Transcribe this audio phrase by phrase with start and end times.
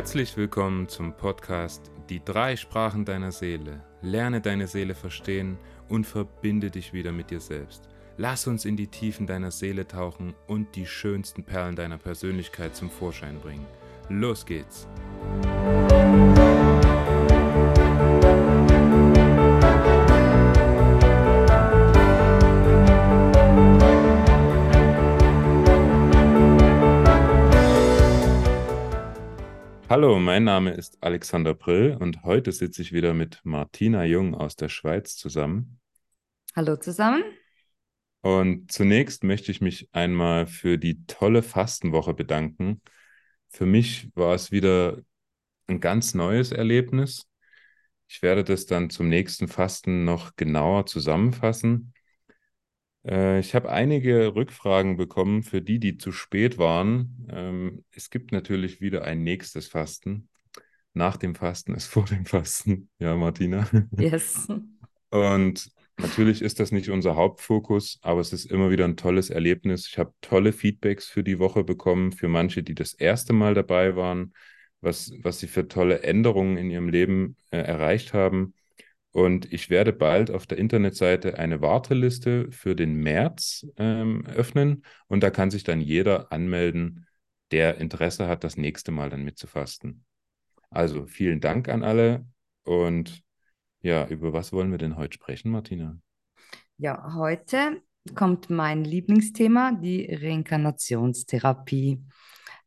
[0.00, 3.84] Herzlich willkommen zum Podcast Die drei Sprachen deiner Seele.
[4.00, 5.58] Lerne deine Seele verstehen
[5.90, 7.86] und verbinde dich wieder mit dir selbst.
[8.16, 12.88] Lass uns in die Tiefen deiner Seele tauchen und die schönsten Perlen deiner Persönlichkeit zum
[12.88, 13.66] Vorschein bringen.
[14.08, 14.88] Los geht's!
[30.02, 34.56] Hallo, mein Name ist Alexander Brill und heute sitze ich wieder mit Martina Jung aus
[34.56, 35.78] der Schweiz zusammen.
[36.56, 37.22] Hallo zusammen.
[38.22, 42.80] Und zunächst möchte ich mich einmal für die tolle Fastenwoche bedanken.
[43.50, 45.02] Für mich war es wieder
[45.66, 47.28] ein ganz neues Erlebnis.
[48.08, 51.92] Ich werde das dann zum nächsten Fasten noch genauer zusammenfassen.
[53.06, 57.26] Äh, ich habe einige Rückfragen bekommen für die, die zu spät waren.
[57.30, 60.28] Ähm, es gibt natürlich wieder ein nächstes Fasten.
[60.92, 62.88] Nach dem Fasten ist vor dem Fasten.
[62.98, 63.68] Ja, Martina.
[63.98, 64.48] Yes.
[65.10, 69.88] Und natürlich ist das nicht unser Hauptfokus, aber es ist immer wieder ein tolles Erlebnis.
[69.88, 73.96] Ich habe tolle Feedbacks für die Woche bekommen, für manche, die das erste Mal dabei
[73.96, 74.32] waren,
[74.80, 78.54] was, was sie für tolle Änderungen in ihrem Leben äh, erreicht haben.
[79.12, 84.84] Und ich werde bald auf der Internetseite eine Warteliste für den März ähm, öffnen.
[85.08, 87.06] Und da kann sich dann jeder anmelden,
[87.50, 90.04] der Interesse hat, das nächste Mal dann mitzufasten.
[90.70, 92.24] Also vielen Dank an alle.
[92.62, 93.22] Und
[93.82, 95.98] ja, über was wollen wir denn heute sprechen, Martina?
[96.76, 97.82] Ja, heute
[98.14, 102.00] kommt mein Lieblingsthema, die Reinkarnationstherapie.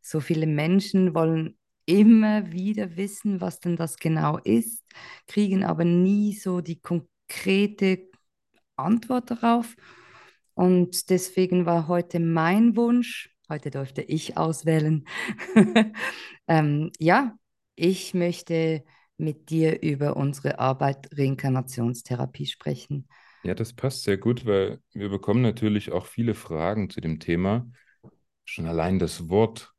[0.01, 4.83] So viele Menschen wollen immer wieder wissen, was denn das genau ist,
[5.27, 8.09] kriegen aber nie so die konkrete
[8.75, 9.75] Antwort darauf.
[10.53, 15.05] Und deswegen war heute mein Wunsch, heute durfte ich auswählen,
[16.47, 17.37] ähm, ja,
[17.75, 18.83] ich möchte
[19.17, 23.07] mit dir über unsere Arbeit Reinkarnationstherapie sprechen.
[23.43, 27.67] Ja, das passt sehr gut, weil wir bekommen natürlich auch viele Fragen zu dem Thema.
[28.45, 29.72] Schon allein das Wort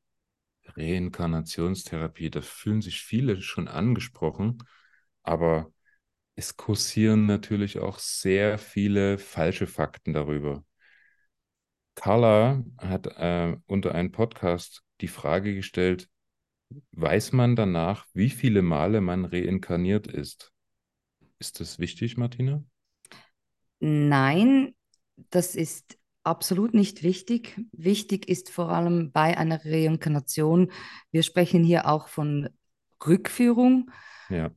[0.76, 4.58] Reinkarnationstherapie, da fühlen sich viele schon angesprochen,
[5.22, 5.72] aber
[6.36, 10.64] es kursieren natürlich auch sehr viele falsche Fakten darüber.
[11.94, 16.08] Carla hat äh, unter einem Podcast die Frage gestellt,
[16.92, 20.52] weiß man danach, wie viele Male man reinkarniert ist?
[21.38, 22.64] Ist das wichtig, Martina?
[23.80, 24.74] Nein,
[25.30, 27.60] das ist absolut nicht wichtig.
[27.72, 30.72] Wichtig ist vor allem bei einer Reinkarnation,
[31.12, 32.48] wir sprechen hier auch von
[33.06, 33.90] Rückführung.
[34.30, 34.50] Ja.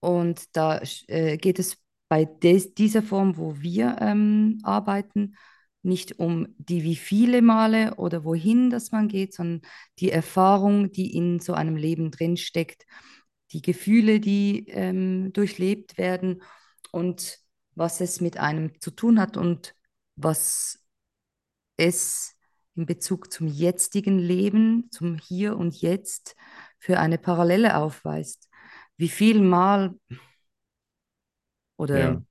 [0.00, 5.36] Und da äh, geht es bei des, dieser Form, wo wir ähm, arbeiten,
[5.82, 9.62] nicht um die wie viele Male oder wohin das man geht, sondern
[9.98, 12.86] die Erfahrung, die in so einem Leben drinsteckt,
[13.52, 16.42] die Gefühle, die ähm, durchlebt werden
[16.90, 17.38] und
[17.74, 19.74] was es mit einem zu tun hat und
[20.16, 20.83] was
[21.76, 22.36] es
[22.76, 26.34] in Bezug zum jetzigen Leben, zum Hier und Jetzt
[26.78, 28.48] für eine Parallele aufweist.
[28.96, 29.94] Wie viel Mal
[31.76, 32.22] oder ja.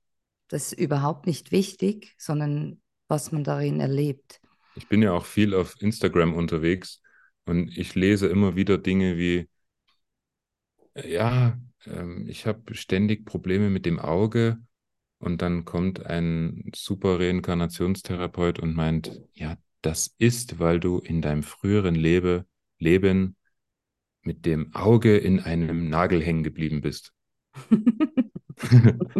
[0.48, 4.40] das ist überhaupt nicht wichtig, sondern was man darin erlebt.
[4.76, 7.00] Ich bin ja auch viel auf Instagram unterwegs
[7.44, 9.48] und ich lese immer wieder Dinge wie,
[10.94, 14.58] ja, ähm, ich habe ständig Probleme mit dem Auge
[15.18, 21.42] und dann kommt ein super Reinkarnationstherapeut und meint, ja, das ist, weil du in deinem
[21.42, 22.46] früheren Lebe,
[22.78, 23.36] Leben
[24.22, 27.12] mit dem Auge in einem Nagel hängen geblieben bist.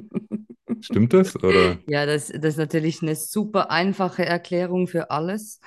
[0.80, 1.36] Stimmt das?
[1.42, 1.78] Oder?
[1.86, 5.60] Ja, das, das ist natürlich eine super einfache Erklärung für alles.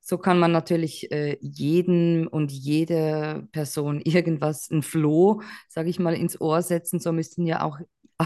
[0.00, 6.14] So kann man natürlich äh, jeden und jede Person irgendwas, ein Floh, sage ich mal,
[6.14, 7.00] ins Ohr setzen.
[7.00, 7.78] So müssten ja auch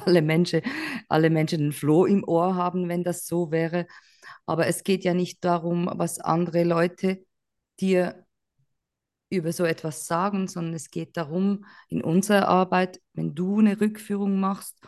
[0.04, 0.62] alle Menschen,
[1.08, 3.86] alle Menschen einen Floh im Ohr haben, wenn das so wäre.
[4.46, 7.24] Aber es geht ja nicht darum, was andere Leute
[7.80, 8.26] dir
[9.30, 14.38] über so etwas sagen, sondern es geht darum, in unserer Arbeit, wenn du eine Rückführung
[14.38, 14.78] machst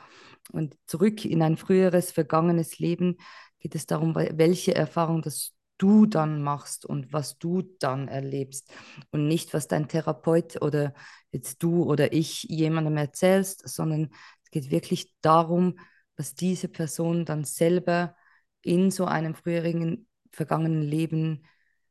[0.53, 3.17] und zurück in ein früheres, vergangenes Leben,
[3.59, 8.73] geht es darum, welche Erfahrung das du dann machst und was du dann erlebst
[9.11, 10.93] und nicht, was dein Therapeut oder
[11.31, 14.11] jetzt du oder ich jemandem erzählst, sondern
[14.49, 15.79] es geht wirklich darum,
[16.17, 18.17] was diese Person dann selber
[18.63, 21.45] in so einem früheren, vergangenen Leben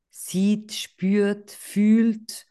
[0.09, 2.47] sieht, spürt, fühlt.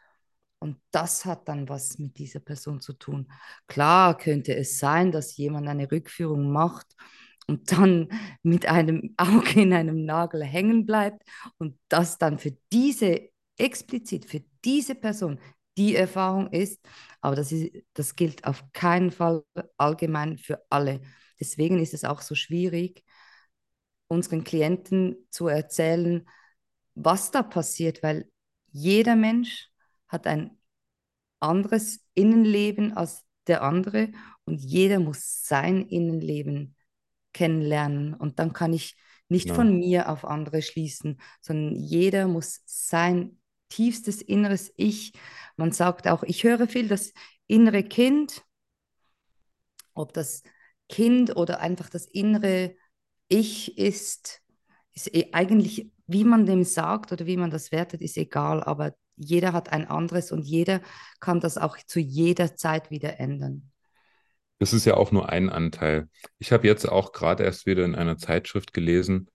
[0.60, 3.30] Und das hat dann was mit dieser Person zu tun.
[3.66, 6.94] Klar könnte es sein, dass jemand eine Rückführung macht
[7.48, 8.08] und dann
[8.44, 14.42] mit einem Auge in einem Nagel hängen bleibt und das dann für diese, explizit für
[14.64, 15.40] diese Person
[15.76, 16.81] die Erfahrung ist,
[17.20, 19.44] aber das, ist, das gilt auf keinen Fall
[19.76, 21.00] allgemein für alle.
[21.40, 23.05] Deswegen ist es auch so schwierig,
[24.08, 26.28] unseren Klienten zu erzählen,
[26.94, 28.31] was da passiert, weil
[28.73, 29.70] jeder Mensch
[30.08, 30.58] hat ein
[31.40, 34.11] anderes Innenleben als der andere
[34.44, 36.76] und jeder muss sein Innenleben
[37.32, 38.14] kennenlernen.
[38.14, 38.96] Und dann kann ich
[39.28, 39.56] nicht Genau.
[39.56, 45.12] von mir auf andere schließen, sondern jeder muss sein tiefstes inneres Ich.
[45.56, 47.12] Man sagt auch, ich höre viel das
[47.46, 48.44] innere Kind,
[49.94, 50.42] ob das
[50.88, 52.76] Kind oder einfach das innere
[53.28, 54.42] Ich ist,
[54.92, 58.94] ist eh eigentlich, wie man dem sagt oder wie man das wertet, ist egal, aber
[59.16, 60.80] jeder hat ein anderes und jeder
[61.20, 63.72] kann das auch zu jeder Zeit wieder ändern.
[64.58, 66.08] Das ist ja auch nur ein Anteil.
[66.38, 69.28] Ich habe jetzt auch gerade erst wieder in einer Zeitschrift gelesen,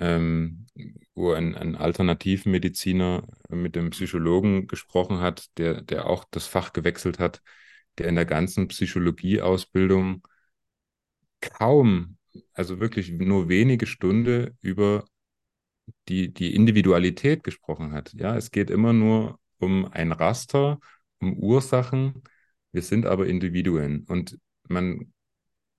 [0.00, 0.66] ähm,
[1.14, 7.18] wo ein, ein Alternativmediziner mit dem Psychologen gesprochen hat, der, der auch das Fach gewechselt
[7.18, 7.42] hat,
[7.98, 10.26] der in der ganzen Psychologieausbildung
[11.40, 12.16] kaum,
[12.52, 15.04] also wirklich nur wenige Stunden über
[16.08, 18.12] die, die Individualität gesprochen hat.
[18.14, 20.78] Ja, es geht immer nur um ein Raster,
[21.20, 22.22] um Ursachen.
[22.72, 24.38] Wir sind aber Individuen und
[24.68, 25.12] man,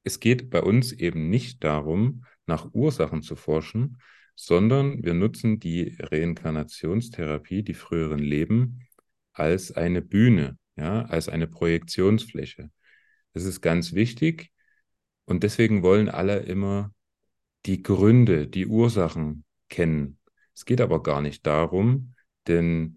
[0.03, 3.97] es geht bei uns eben nicht darum, nach Ursachen zu forschen,
[4.35, 8.87] sondern wir nutzen die Reinkarnationstherapie, die früheren Leben,
[9.33, 12.71] als eine Bühne, ja, als eine Projektionsfläche.
[13.33, 14.51] Das ist ganz wichtig
[15.25, 16.93] und deswegen wollen alle immer
[17.65, 20.19] die Gründe, die Ursachen kennen.
[20.53, 22.15] Es geht aber gar nicht darum,
[22.47, 22.95] denn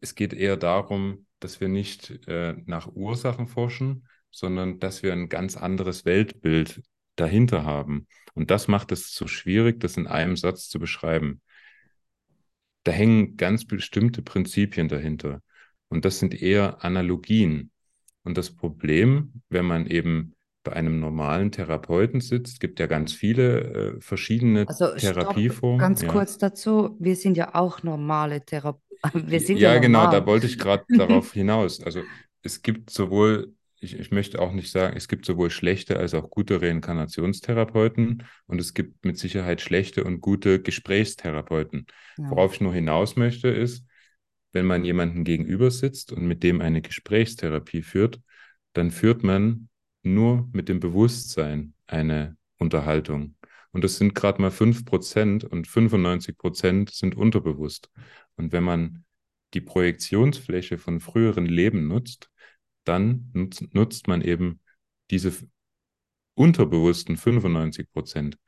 [0.00, 5.28] es geht eher darum, dass wir nicht äh, nach Ursachen forschen, sondern dass wir ein
[5.28, 6.82] ganz anderes Weltbild
[7.20, 8.06] dahinter haben.
[8.34, 11.40] Und das macht es so schwierig, das in einem Satz zu beschreiben.
[12.84, 15.42] Da hängen ganz bestimmte Prinzipien dahinter.
[15.88, 17.70] Und das sind eher Analogien.
[18.22, 20.34] Und das Problem, wenn man eben
[20.64, 25.78] bei einem normalen Therapeuten sitzt, gibt ja ganz viele äh, verschiedene Also stopp, Therapieformen.
[25.78, 26.08] ganz ja.
[26.08, 28.82] kurz dazu, wir sind ja auch normale Therapeuten.
[29.54, 30.26] Ja, ja genau, da normal.
[30.26, 31.80] wollte ich gerade darauf hinaus.
[31.80, 32.02] Also
[32.42, 36.30] es gibt sowohl, ich, ich möchte auch nicht sagen, es gibt sowohl schlechte als auch
[36.30, 41.86] gute Reinkarnationstherapeuten und es gibt mit Sicherheit schlechte und gute Gesprächstherapeuten.
[42.16, 42.30] Ja.
[42.30, 43.84] Worauf ich nur hinaus möchte, ist,
[44.52, 48.20] wenn man jemanden gegenüber sitzt und mit dem eine Gesprächstherapie führt,
[48.72, 49.68] dann führt man
[50.02, 53.36] nur mit dem Bewusstsein eine Unterhaltung.
[53.72, 57.90] Und das sind gerade mal 5% und 95% sind unterbewusst.
[58.36, 59.04] Und wenn man
[59.54, 62.30] die Projektionsfläche von früheren Leben nutzt,
[62.88, 64.60] dann nutzt, nutzt man eben
[65.10, 65.32] diese
[66.34, 68.38] unterbewussten 95 Prozent.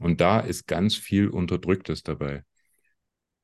[0.00, 2.44] Und da ist ganz viel Unterdrücktes dabei.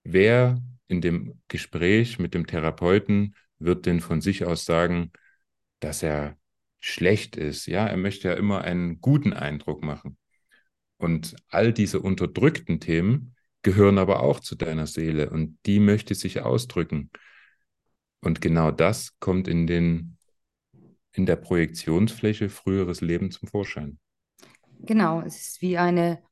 [0.05, 5.11] Wer in dem Gespräch mit dem Therapeuten wird denn von sich aus sagen,
[5.81, 6.39] dass er
[6.81, 7.67] schlecht ist?
[7.67, 10.17] Ja, er möchte ja immer einen guten Eindruck machen.
[10.99, 16.41] Und all diese unterdrückten Themen gehören aber auch zu deiner Seele und die möchte sich
[16.41, 17.11] ausdrücken.
[18.21, 20.16] Und genau das kommt in, den,
[21.17, 23.99] in der Projektionsfläche früheres Leben zum Vorschein.
[24.81, 26.23] Genau, es ist wie eine,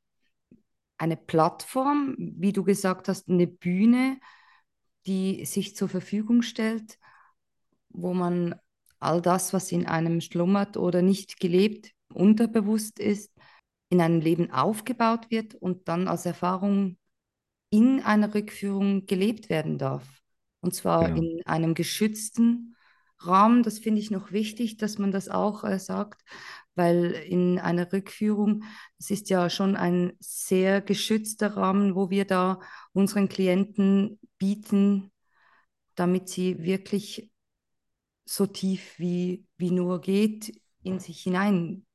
[0.97, 4.19] eine Plattform, wie du gesagt hast, eine Bühne,
[5.07, 6.97] die sich zur Verfügung stellt,
[7.89, 8.55] wo man
[8.99, 13.31] all das, was in einem schlummert oder nicht gelebt, unterbewusst ist,
[13.89, 16.97] in einem Leben aufgebaut wird und dann als Erfahrung
[17.69, 20.21] in einer Rückführung gelebt werden darf.
[20.61, 21.15] Und zwar Genau.
[21.15, 22.74] in einem geschützten
[23.27, 23.63] Rahmen.
[23.63, 26.21] Das finde ich noch wichtig, dass man das auch äh, sagt,
[26.75, 28.63] weil in einer Rückführung,
[28.97, 32.59] das ist ja schon ein sehr geschützter Rahmen, wo wir da
[32.93, 35.11] unseren Klienten bieten,
[35.95, 37.31] damit sie wirklich
[38.25, 41.85] so tief wie, wie nur geht in sich hineinkommen.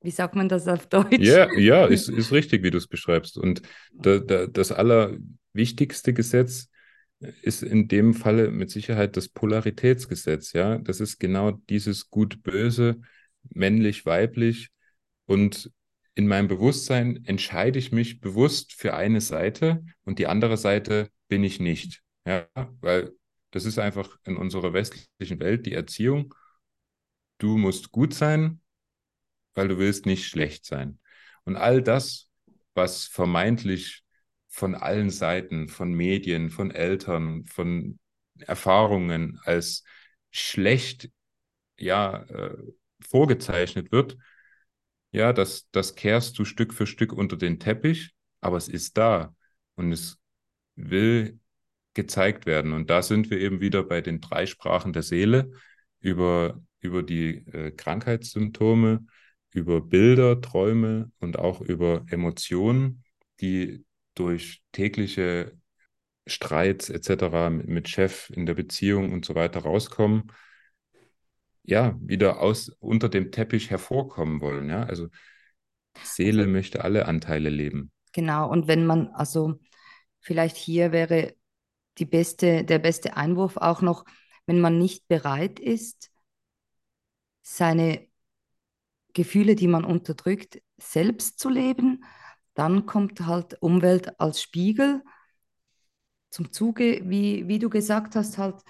[0.00, 1.18] Wie sagt man das auf Deutsch?
[1.18, 3.38] Ja, ja, ist, ist richtig, wie du es beschreibst.
[3.38, 3.62] Und
[3.92, 6.68] da, da, das allerwichtigste Gesetz
[7.42, 10.52] ist in dem Falle mit Sicherheit das Polaritätsgesetz.
[10.52, 13.00] Ja, das ist genau dieses Gut-Böse,
[13.50, 14.70] männlich-weiblich.
[15.26, 15.70] Und
[16.14, 21.42] in meinem Bewusstsein entscheide ich mich bewusst für eine Seite und die andere Seite bin
[21.44, 22.02] ich nicht.
[22.26, 22.46] Ja,
[22.80, 23.12] weil
[23.50, 26.34] das ist einfach in unserer westlichen Welt die Erziehung.
[27.38, 28.60] Du musst gut sein,
[29.54, 30.98] weil du willst nicht schlecht sein.
[31.44, 32.28] Und all das,
[32.74, 34.02] was vermeintlich
[34.52, 37.98] von allen Seiten, von Medien, von Eltern, von
[38.38, 39.82] Erfahrungen als
[40.30, 41.10] schlecht
[41.78, 42.56] ja äh,
[43.00, 44.18] vorgezeichnet wird,
[45.10, 49.34] ja, das, das kehrst du Stück für Stück unter den Teppich, aber es ist da
[49.74, 50.18] und es
[50.74, 51.40] will
[51.94, 52.72] gezeigt werden.
[52.72, 55.50] Und da sind wir eben wieder bei den drei Sprachen der Seele
[56.00, 59.06] über, über die äh, Krankheitssymptome,
[59.50, 63.04] über Bilder, Träume und auch über Emotionen,
[63.40, 65.56] die durch tägliche
[66.26, 67.50] Streits etc.
[67.50, 70.32] mit, Chef in der Beziehung und so weiter rauskommen,
[71.64, 74.68] ja, wieder aus unter dem Teppich hervorkommen wollen.
[74.68, 75.08] Ja, also
[76.02, 77.92] Seele möchte alle Anteile leben.
[78.12, 79.60] Genau, und wenn man, also
[80.20, 81.34] vielleicht hier wäre
[81.98, 84.04] die beste, der beste Einwurf auch noch,
[84.46, 86.10] wenn man nicht bereit ist,
[87.42, 88.06] seine
[89.12, 92.04] Gefühle, die man unterdrückt, selbst zu leben,
[92.54, 95.02] dann kommt halt Umwelt als Spiegel
[96.30, 98.62] zum Zuge, wie, wie du gesagt hast, halt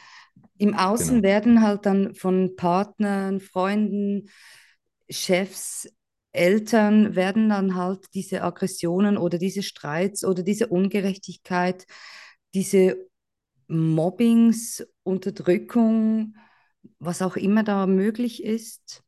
[0.58, 1.22] im Außen genau.
[1.22, 4.28] werden halt dann von Partnern, Freunden,
[5.08, 5.88] Chefs,
[6.32, 11.86] Eltern werden dann halt diese Aggressionen oder diese Streits oder diese Ungerechtigkeit,
[12.54, 12.96] diese
[13.68, 16.36] Mobbings, Unterdrückung,
[16.98, 19.02] was auch immer da möglich ist,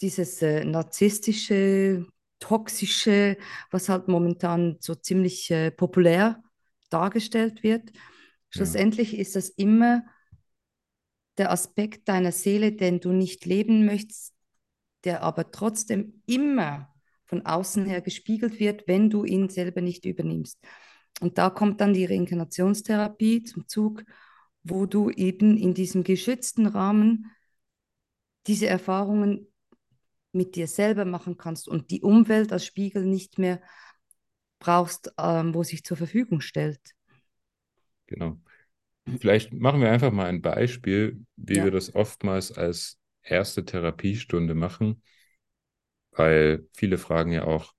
[0.00, 2.06] dieses äh, narzisstische,
[2.38, 3.36] toxische,
[3.70, 6.42] was halt momentan so ziemlich äh, populär
[6.90, 7.90] dargestellt wird.
[8.50, 9.18] Schlussendlich ja.
[9.20, 10.04] ist das immer
[11.38, 14.34] der Aspekt deiner Seele, den du nicht leben möchtest,
[15.04, 20.58] der aber trotzdem immer von außen her gespiegelt wird, wenn du ihn selber nicht übernimmst.
[21.20, 24.04] Und da kommt dann die Reinkarnationstherapie zum Zug,
[24.62, 27.30] wo du eben in diesem geschützten Rahmen
[28.46, 29.46] diese Erfahrungen
[30.34, 33.60] mit dir selber machen kannst und die Umwelt als Spiegel nicht mehr
[34.58, 36.80] brauchst, ähm, wo sich zur Verfügung stellt.
[38.06, 38.38] Genau.
[39.18, 41.64] Vielleicht machen wir einfach mal ein Beispiel, wie ja.
[41.64, 45.02] wir das oftmals als erste Therapiestunde machen,
[46.12, 47.72] weil viele fragen ja auch,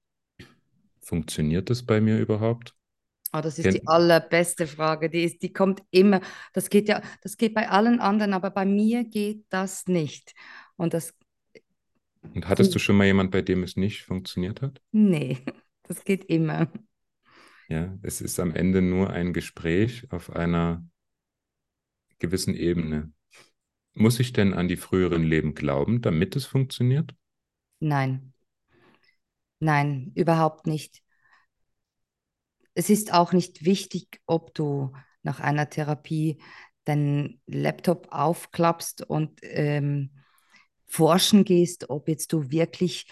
[1.01, 2.75] funktioniert das bei mir überhaupt?
[3.33, 5.09] Oh, das ist Ken die allerbeste Frage.
[5.09, 6.21] Die, ist, die kommt immer.
[6.53, 10.33] Das geht ja, das geht bei allen anderen, aber bei mir geht das nicht.
[10.77, 11.13] Und das.
[12.33, 14.81] Und hattest du schon mal jemand, bei dem es nicht funktioniert hat?
[14.91, 15.39] Nee,
[15.83, 16.71] das geht immer.
[17.67, 20.85] Ja, es ist am Ende nur ein Gespräch auf einer
[22.19, 23.11] gewissen Ebene.
[23.93, 27.15] Muss ich denn an die früheren Leben glauben, damit es funktioniert?
[27.79, 28.33] Nein.
[29.59, 31.01] Nein, überhaupt nicht.
[32.73, 34.91] Es ist auch nicht wichtig, ob du
[35.23, 36.37] nach einer Therapie
[36.83, 40.11] deinen Laptop aufklappst und ähm,
[40.87, 43.07] forschen gehst, ob jetzt du wirklich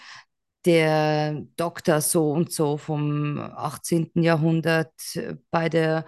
[0.64, 4.10] der Doktor so und so vom 18.
[4.14, 4.92] Jahrhundert
[5.50, 6.06] bei der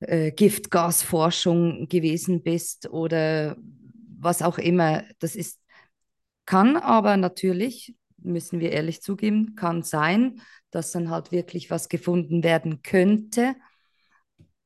[0.00, 3.56] äh, Giftgasforschung gewesen bist oder
[4.18, 5.04] was auch immer.
[5.18, 5.60] Das ist,
[6.46, 12.42] kann aber natürlich, müssen wir ehrlich zugeben, kann sein, dass dann halt wirklich was gefunden
[12.42, 13.54] werden könnte.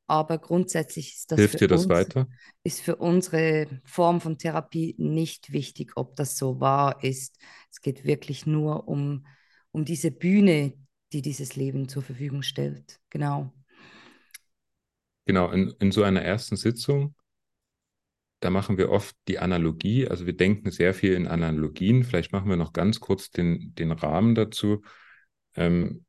[0.07, 2.27] Aber grundsätzlich ist das, Hilft dir das uns, weiter?
[2.63, 7.37] ist für unsere Form von Therapie nicht wichtig, ob das so wahr ist.
[7.71, 9.25] Es geht wirklich nur um,
[9.71, 10.73] um diese Bühne,
[11.11, 12.99] die dieses Leben zur Verfügung stellt.
[13.09, 13.51] Genau.
[15.25, 17.15] Genau, in, in so einer ersten Sitzung,
[18.41, 22.03] da machen wir oft die Analogie, also wir denken sehr viel in Analogien.
[22.03, 24.83] Vielleicht machen wir noch ganz kurz den, den Rahmen dazu.
[25.55, 26.05] Ähm,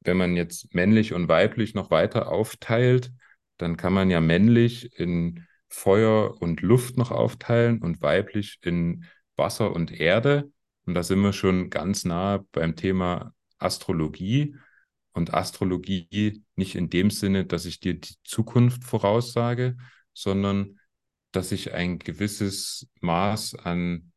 [0.00, 3.12] wenn man jetzt männlich und weiblich noch weiter aufteilt,
[3.58, 9.04] dann kann man ja männlich in Feuer und Luft noch aufteilen und weiblich in
[9.36, 10.50] Wasser und Erde.
[10.86, 14.56] Und da sind wir schon ganz nah beim Thema Astrologie.
[15.12, 19.76] Und Astrologie nicht in dem Sinne, dass ich dir die Zukunft voraussage,
[20.14, 20.78] sondern
[21.32, 24.12] dass ich ein gewisses Maß an,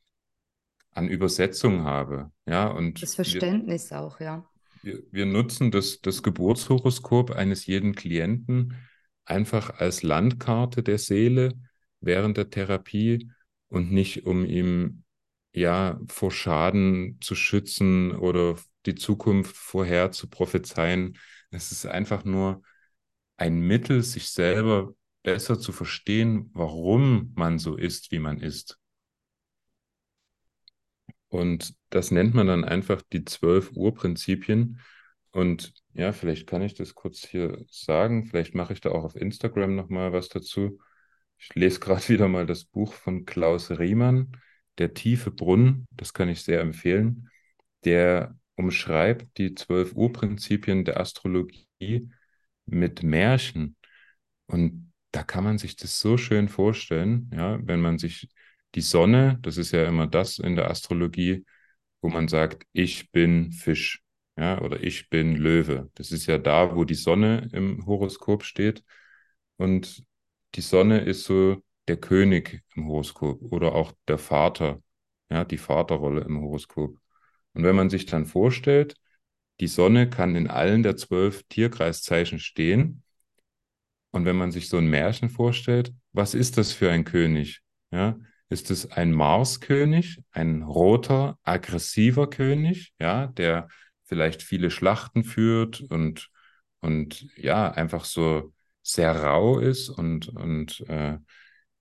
[0.92, 2.32] an Übersetzung habe.
[2.46, 4.46] Ja, und das Verständnis wir, auch, ja.
[4.84, 8.76] Wir, wir nutzen das, das Geburtshoroskop eines jeden Klienten
[9.26, 11.54] einfach als Landkarte der Seele
[12.00, 13.32] während der Therapie
[13.68, 15.04] und nicht um ihm
[15.54, 21.18] ja vor Schaden zu schützen oder die Zukunft vorher zu prophezeien.
[21.52, 22.64] Es ist einfach nur
[23.38, 28.78] ein Mittel, sich selber besser zu verstehen, warum man so ist, wie man ist.
[31.28, 34.80] Und das nennt man dann einfach die zwölf Urprinzipien.
[35.32, 38.26] Und ja, vielleicht kann ich das kurz hier sagen.
[38.26, 40.80] Vielleicht mache ich da auch auf Instagram nochmal was dazu.
[41.38, 44.38] Ich lese gerade wieder mal das Buch von Klaus Riemann,
[44.78, 45.88] Der tiefe Brunnen.
[45.92, 47.30] Das kann ich sehr empfehlen.
[47.86, 52.10] Der umschreibt die zwölf Urprinzipien der Astrologie
[52.66, 53.76] mit Märchen.
[54.48, 58.30] Und da kann man sich das so schön vorstellen, ja, wenn man sich
[58.76, 61.46] die Sonne, das ist ja immer das in der Astrologie,
[62.02, 64.02] wo man sagt, ich bin Fisch,
[64.42, 65.92] ja, oder ich bin Löwe.
[65.96, 68.84] Das ist ja da, wo die Sonne im Horoskop steht.
[69.58, 70.04] und
[70.56, 74.82] die Sonne ist so der König im Horoskop oder auch der Vater,
[75.30, 76.98] ja, die Vaterrolle im Horoskop.
[77.54, 78.96] Und wenn man sich dann vorstellt,
[79.62, 83.04] die Sonne kann in allen der zwölf Tierkreiszeichen stehen.
[84.12, 87.62] Und wenn man sich so ein Märchen vorstellt, was ist das für ein König?
[87.92, 88.20] Ja,
[88.50, 93.70] ist es ein Marskönig, ein roter, aggressiver König, ja, der
[94.12, 96.30] vielleicht viele Schlachten führt und,
[96.82, 98.54] und ja, einfach so
[98.84, 101.18] sehr rau ist und, und äh,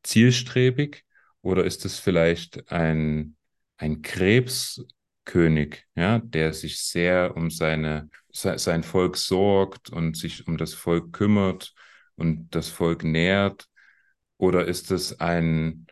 [0.05, 1.05] zielstrebig?
[1.43, 3.37] Oder ist es vielleicht ein,
[3.79, 10.75] ein Krebskönig, ja, der sich sehr um seine, sein Volk sorgt und sich um das
[10.75, 11.75] Volk kümmert
[12.17, 13.67] und das Volk nährt?
[14.37, 15.87] Oder ist es ein,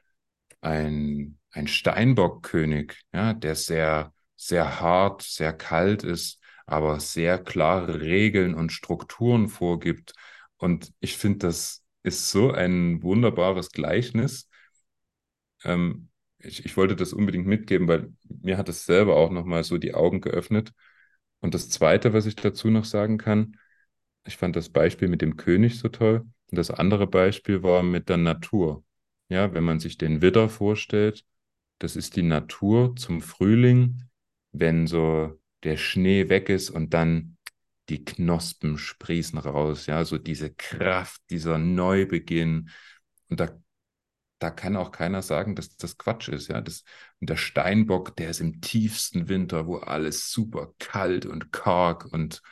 [0.60, 8.54] ein, ein Steinbockkönig, ja, der sehr, sehr hart, sehr kalt ist, aber sehr klare Regeln
[8.54, 10.14] und Strukturen vorgibt.
[10.56, 14.48] Und ich finde, das ist so ein wunderbares Gleichnis.
[15.64, 19.78] Ähm, ich, ich wollte das unbedingt mitgeben, weil mir hat es selber auch nochmal so
[19.78, 20.72] die Augen geöffnet.
[21.40, 23.56] Und das Zweite, was ich dazu noch sagen kann,
[24.24, 26.20] ich fand das Beispiel mit dem König so toll.
[26.50, 28.84] Und das andere Beispiel war mit der Natur.
[29.28, 31.24] Ja, wenn man sich den Widder vorstellt,
[31.78, 34.02] das ist die Natur zum Frühling,
[34.60, 37.36] wenn so der Schnee weg ist und dann
[37.88, 42.70] die Knospen sprießen raus, ja, so diese Kraft, dieser Neubeginn.
[43.30, 43.48] Und da,
[44.38, 46.60] da kann auch keiner sagen, dass das Quatsch ist, ja.
[46.60, 46.84] Das,
[47.20, 52.42] und der Steinbock, der ist im tiefsten Winter, wo alles super kalt und karg und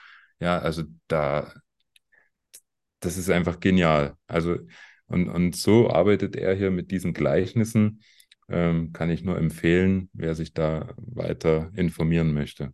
[0.40, 1.52] ja, also da,
[3.00, 4.16] das ist einfach genial.
[4.26, 4.58] Also
[5.06, 8.02] und, und so arbeitet er hier mit diesen Gleichnissen.
[8.48, 12.72] Ähm, kann ich nur empfehlen, wer sich da weiter informieren möchte.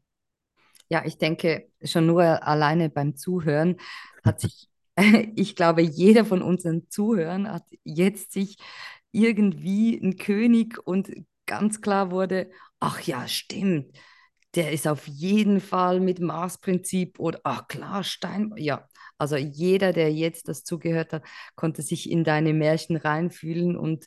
[0.88, 3.76] Ja, ich denke, schon nur alleine beim Zuhören
[4.24, 4.68] hat sich,
[5.36, 8.58] ich glaube, jeder von unseren Zuhörern hat jetzt sich
[9.10, 11.10] irgendwie ein König und
[11.46, 13.96] ganz klar wurde, ach ja, stimmt,
[14.54, 18.86] der ist auf jeden Fall mit Mars-Prinzip oder, ach klar, Stein, ja,
[19.18, 24.06] also jeder, der jetzt das zugehört hat, konnte sich in deine Märchen reinfühlen und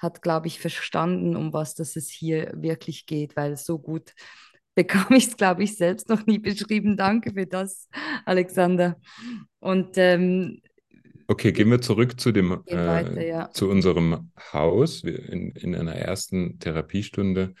[0.00, 4.14] hat, glaube ich, verstanden, um was das es hier wirklich geht, weil so gut
[4.74, 6.96] bekam ich es, glaube ich, selbst noch nie beschrieben.
[6.96, 7.88] Danke für das,
[8.24, 8.96] Alexander.
[9.58, 10.62] Und ähm,
[11.26, 13.50] Okay, gehen wir zurück zu dem äh, weiter, ja.
[13.52, 15.04] zu unserem Haus.
[15.04, 17.54] In, in einer ersten Therapiestunde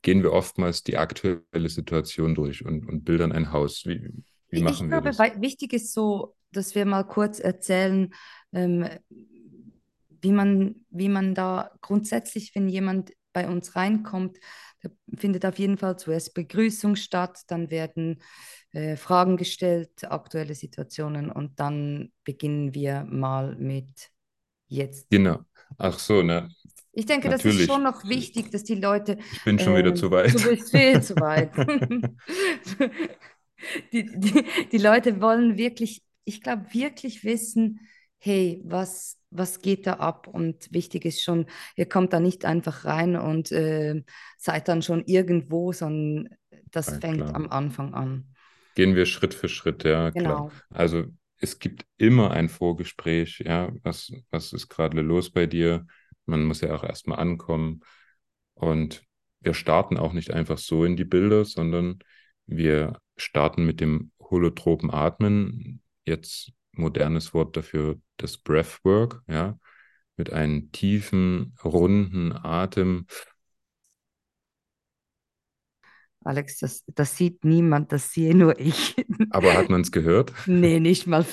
[0.00, 3.84] gehen wir oftmals die aktuelle Situation durch und, und bildern ein Haus.
[3.84, 4.10] Wie,
[4.48, 5.42] wie machen ich wir glaube, das?
[5.42, 8.14] wichtig ist so, dass wir mal kurz erzählen,
[8.54, 8.88] ähm,
[10.24, 14.38] wie, man, wie man da grundsätzlich, wenn jemand bei uns reinkommt,
[14.82, 18.22] da findet auf jeden Fall zuerst Begrüßung statt, dann werden
[18.72, 24.10] äh, Fragen gestellt, aktuelle Situationen und dann beginnen wir mal mit
[24.68, 25.08] jetzt.
[25.10, 25.40] Genau.
[25.78, 26.50] Ach so, ne?
[26.92, 27.56] Ich denke, Natürlich.
[27.56, 29.18] das ist schon noch wichtig, dass die Leute.
[29.32, 30.34] Ich bin schon äh, wieder ähm, zu weit.
[30.34, 31.50] Du bist viel zu weit.
[33.92, 37.80] die, die, die Leute wollen wirklich, ich glaube, wirklich wissen,
[38.18, 40.26] hey, was, was geht da ab?
[40.26, 44.02] Und wichtig ist schon, ihr kommt da nicht einfach rein und äh,
[44.38, 46.34] seid dann schon irgendwo, sondern
[46.70, 47.34] das ja, fängt klar.
[47.34, 48.34] am Anfang an.
[48.74, 50.48] Gehen wir Schritt für Schritt, ja, genau.
[50.48, 50.52] klar.
[50.70, 51.04] Also
[51.40, 55.86] es gibt immer ein Vorgespräch, ja, was, was ist gerade los bei dir?
[56.26, 57.80] Man muss ja auch erstmal ankommen.
[58.54, 59.02] Und
[59.40, 61.98] wir starten auch nicht einfach so in die Bilder, sondern
[62.46, 65.82] wir starten mit dem holotropen Atmen.
[66.04, 69.58] Jetzt modernes Wort dafür, das Breathwork, ja,
[70.16, 73.06] mit einem tiefen, runden Atem.
[76.24, 78.96] Alex, das, das sieht niemand, das sehe nur ich.
[79.30, 80.32] Aber hat man es gehört?
[80.46, 81.24] Nee, nicht mal.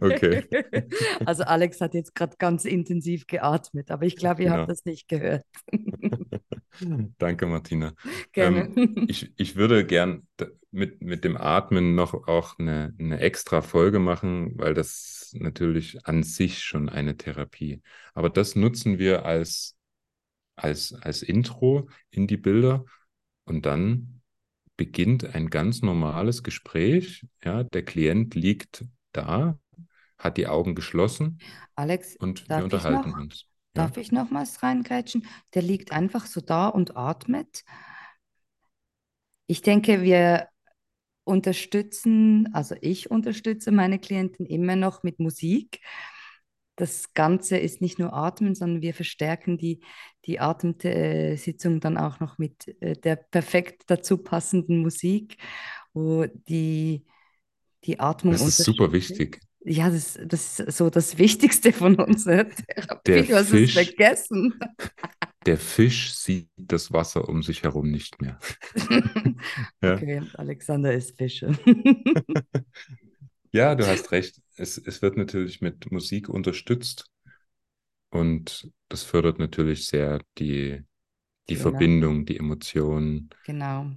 [0.00, 0.44] okay.
[1.26, 4.60] Also Alex hat jetzt gerade ganz intensiv geatmet, aber ich glaube, ihr genau.
[4.60, 5.44] habt das nicht gehört.
[7.18, 7.94] Danke, Martina.
[8.32, 8.72] Gerne.
[8.76, 10.26] Ähm, ich, ich würde gern
[10.74, 16.24] mit, mit dem Atmen noch auch eine, eine extra Folge machen, weil das natürlich an
[16.24, 17.80] sich schon eine Therapie.
[18.12, 19.76] Aber das nutzen wir als,
[20.56, 22.84] als, als Intro in die Bilder
[23.44, 24.20] und dann
[24.76, 27.24] beginnt ein ganz normales Gespräch.
[27.44, 29.56] Ja, der Klient liegt da,
[30.18, 31.38] hat die Augen geschlossen
[31.76, 33.46] Alex, und wir unterhalten uns.
[33.76, 33.84] Ja?
[33.84, 35.24] Darf ich nochmals reingrätschen?
[35.54, 37.64] Der liegt einfach so da und atmet.
[39.46, 40.48] Ich denke, wir
[41.24, 45.80] unterstützen, also ich unterstütze meine Klienten immer noch mit Musik.
[46.76, 49.80] Das Ganze ist nicht nur Atmen, sondern wir verstärken die,
[50.26, 55.36] die Atemsitzung dann auch noch mit äh, der perfekt dazu passenden Musik,
[55.92, 57.04] wo die,
[57.84, 59.40] die Atmung Das ist super wichtig.
[59.66, 63.22] Ja, das, das ist so das Wichtigste von unserer Der Therapie.
[63.22, 64.58] Du hast es vergessen.
[65.46, 68.38] Der Fisch sieht das Wasser um sich herum nicht mehr.
[69.82, 71.52] Ja, Okay, Alexander ist Fische.
[73.52, 74.40] ja, du hast recht.
[74.56, 77.06] Es, es wird natürlich mit Musik unterstützt
[78.10, 80.82] und das fördert natürlich sehr die,
[81.50, 83.30] die Genau, Verbindung, die Emotionen.
[83.42, 83.90] genau.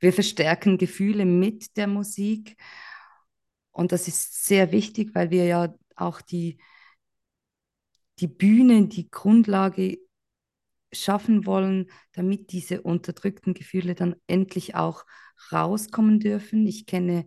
[0.00, 2.56] Wir verstärken Gefühle mit der Musik
[3.72, 6.58] und das ist sehr wichtig, weil wir ja auch die,
[8.20, 9.98] die Bühne, die Grundlage
[10.92, 15.04] schaffen wollen, damit diese unterdrückten Gefühle dann endlich auch
[15.50, 16.66] rauskommen dürfen.
[16.66, 17.26] Ich kenne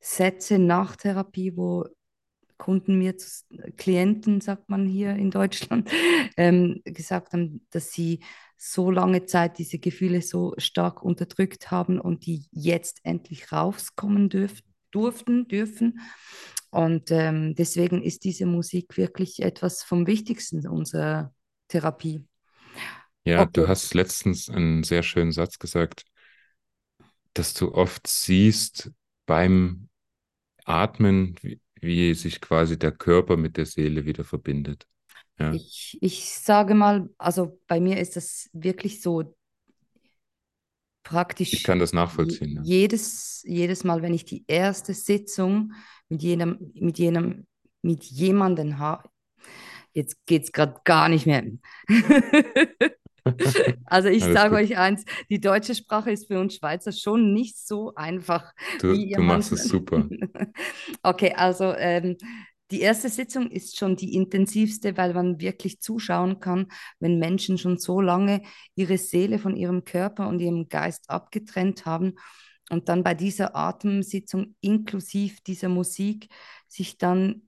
[0.00, 1.86] Sätze nach Therapie, wo
[2.58, 3.16] Kunden mir,
[3.76, 5.90] Klienten, sagt man hier in Deutschland,
[6.36, 8.20] ähm, gesagt haben, dass sie
[8.56, 14.60] so lange Zeit diese Gefühle so stark unterdrückt haben und die jetzt endlich rauskommen dürf
[14.92, 15.98] durften, dürfen.
[16.70, 21.34] Und ähm, deswegen ist diese Musik wirklich etwas vom Wichtigsten unserer
[21.66, 22.24] Therapie.
[23.24, 26.04] Ja, du hast letztens einen sehr schönen Satz gesagt,
[27.34, 28.90] dass du oft siehst
[29.26, 29.88] beim
[30.64, 34.86] Atmen, wie, wie sich quasi der Körper mit der Seele wieder verbindet.
[35.38, 39.34] Ja, Ich, ich sage mal, also bei mir ist das wirklich so ich
[41.10, 42.56] praktisch kann das nachvollziehen.
[42.56, 42.62] Ja.
[42.62, 45.72] jedes, jedes Mal, wenn ich die erste Sitzung
[46.08, 47.46] mit jenem, mit jenem,
[47.82, 49.08] mit jemandem habe,
[49.92, 51.44] jetzt geht es gerade gar nicht mehr.
[53.84, 57.94] Also ich sage euch eins, die deutsche Sprache ist für uns Schweizer schon nicht so
[57.94, 60.08] einfach, Du, du machst es super.
[61.02, 62.16] Okay, also ähm,
[62.70, 66.68] die erste Sitzung ist schon die intensivste, weil man wirklich zuschauen kann,
[67.00, 68.42] wenn Menschen schon so lange
[68.74, 72.14] ihre Seele von ihrem Körper und ihrem Geist abgetrennt haben
[72.70, 76.28] und dann bei dieser Atemsitzung inklusive dieser Musik
[76.66, 77.42] sich dann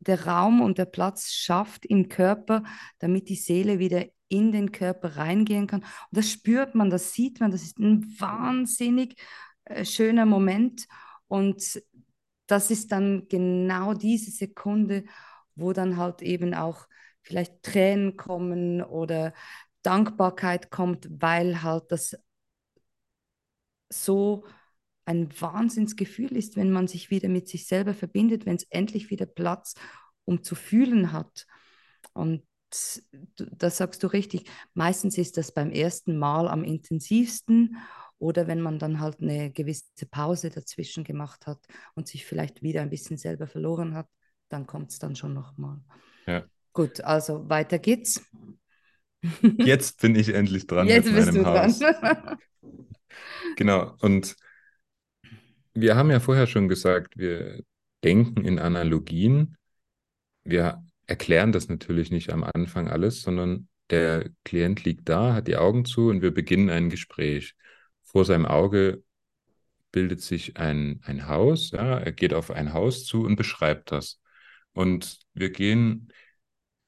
[0.00, 2.62] der Raum und der Platz schafft im Körper,
[2.98, 5.80] damit die Seele wieder in den Körper reingehen kann.
[5.80, 9.16] Und das spürt man, das sieht man, das ist ein wahnsinnig
[9.64, 10.86] äh, schöner Moment.
[11.28, 11.82] Und
[12.46, 15.04] das ist dann genau diese Sekunde,
[15.54, 16.86] wo dann halt eben auch
[17.22, 19.34] vielleicht Tränen kommen oder
[19.82, 22.16] Dankbarkeit kommt, weil halt das
[23.88, 24.44] so
[25.04, 29.26] ein Wahnsinnsgefühl ist, wenn man sich wieder mit sich selber verbindet, wenn es endlich wieder
[29.26, 29.74] Platz
[30.24, 31.46] um zu fühlen hat.
[32.12, 32.42] Und
[33.34, 34.48] das sagst du richtig.
[34.74, 37.76] Meistens ist das beim ersten Mal am intensivsten
[38.18, 42.82] oder wenn man dann halt eine gewisse Pause dazwischen gemacht hat und sich vielleicht wieder
[42.82, 44.06] ein bisschen selber verloren hat,
[44.50, 45.80] dann kommt es dann schon nochmal.
[46.26, 46.44] Ja.
[46.72, 48.22] Gut, also weiter geht's.
[49.42, 51.72] Jetzt bin ich endlich dran Jetzt mit bist meinem du dran.
[51.72, 52.38] Haus.
[53.56, 53.96] Genau.
[54.00, 54.36] Und
[55.74, 57.62] wir haben ja vorher schon gesagt, wir
[58.04, 59.56] denken in Analogien.
[60.44, 65.56] Wir erklären das natürlich nicht am Anfang alles, sondern der Klient liegt da, hat die
[65.56, 67.54] Augen zu und wir beginnen ein Gespräch.
[68.02, 69.02] Vor seinem Auge
[69.92, 74.20] bildet sich ein, ein Haus, ja, er geht auf ein Haus zu und beschreibt das.
[74.72, 76.12] Und wir gehen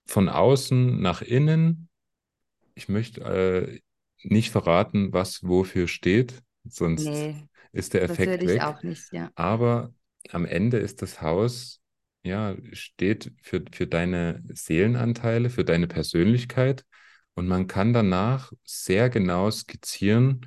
[0.07, 1.89] von außen nach innen.
[2.75, 3.81] Ich möchte äh,
[4.23, 8.63] nicht verraten, was wofür steht, sonst Nee, ist der das Effekt ich weg.
[8.63, 9.31] auch nicht, ja.
[9.35, 9.93] Aber
[10.31, 11.81] am Ende ist das Haus,
[12.23, 16.85] ja, steht für, für deine Seelenanteile, für deine Persönlichkeit.
[17.35, 20.47] Und man kann danach sehr genau skizzieren,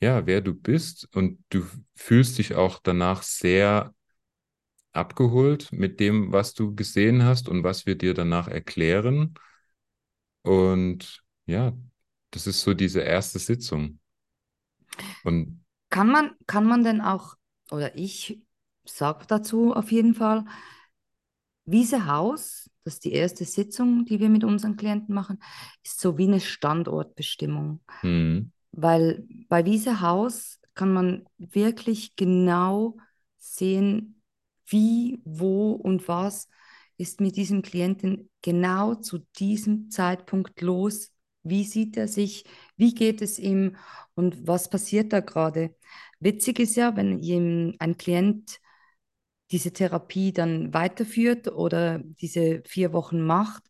[0.00, 1.08] ja, wer du bist.
[1.14, 3.92] Und du fühlst dich auch danach sehr
[4.92, 9.34] abgeholt mit dem, was du gesehen hast und was wir dir danach erklären.
[10.42, 11.76] Und ja,
[12.30, 13.98] das ist so diese erste Sitzung.
[15.24, 15.63] Und
[15.94, 17.36] Kann man, kann man denn auch,
[17.70, 18.42] oder ich
[18.84, 20.44] sage dazu auf jeden Fall,
[21.66, 25.38] Wiese Haus, das ist die erste Sitzung, die wir mit unseren Klienten machen,
[25.84, 27.80] ist so wie eine Standortbestimmung.
[28.02, 32.96] hm, Weil bei Wiese Haus kann man wirklich genau
[33.38, 34.20] sehen,
[34.66, 36.48] wie, wo und was
[36.96, 41.12] ist mit diesem Klienten genau zu diesem Zeitpunkt los.
[41.44, 42.44] Wie sieht er sich?
[42.76, 43.76] Wie geht es ihm?
[44.14, 45.74] Und was passiert da gerade?
[46.20, 47.20] Witzig ist ja, wenn
[47.78, 48.60] ein Klient
[49.50, 53.62] diese Therapie dann weiterführt oder diese vier Wochen macht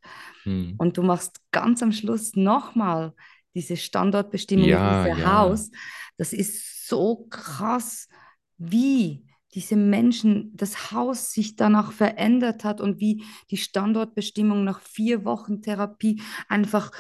[0.45, 0.75] hm.
[0.79, 3.13] und du machst ganz am Schluss nochmal
[3.55, 5.71] diese Standortbestimmung, Ja, dieses ja, Haus.
[6.17, 8.09] Das ist so krass,
[8.57, 15.25] wie diese Menschen, das Haus sich danach verändert hat und wie die Standortbestimmung nach vier
[15.25, 16.91] Wochen Therapie einfach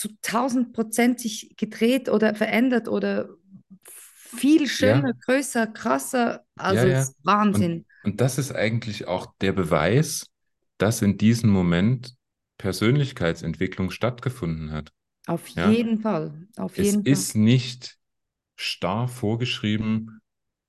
[0.00, 3.30] zu 1000 Prozent sich gedreht oder verändert oder
[3.84, 6.44] viel schöner, ja, größer, krasser.
[6.66, 7.08] ja, Also es ja.
[7.10, 7.16] ist
[7.50, 7.84] Und Wahnsinn.
[8.02, 10.26] Und das ist eigentlich auch der Beweis,
[10.78, 12.14] dass in diesem Moment
[12.58, 14.92] Persönlichkeitsentwicklung stattgefunden hat.
[15.26, 17.24] Auf Ja, jeden Fall, auf es jeden Fall.
[17.24, 17.98] ist nicht
[18.56, 20.20] starr vorgeschrieben,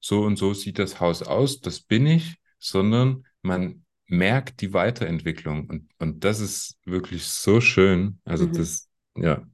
[0.02, 5.67] so und so sieht das Haus aus, das bin ich, sondern man merkt die Weiterentwicklung
[5.70, 8.22] und, und das ist wirklich so schön.
[8.26, 8.48] Also Mhm.
[8.48, 9.45] das, ja,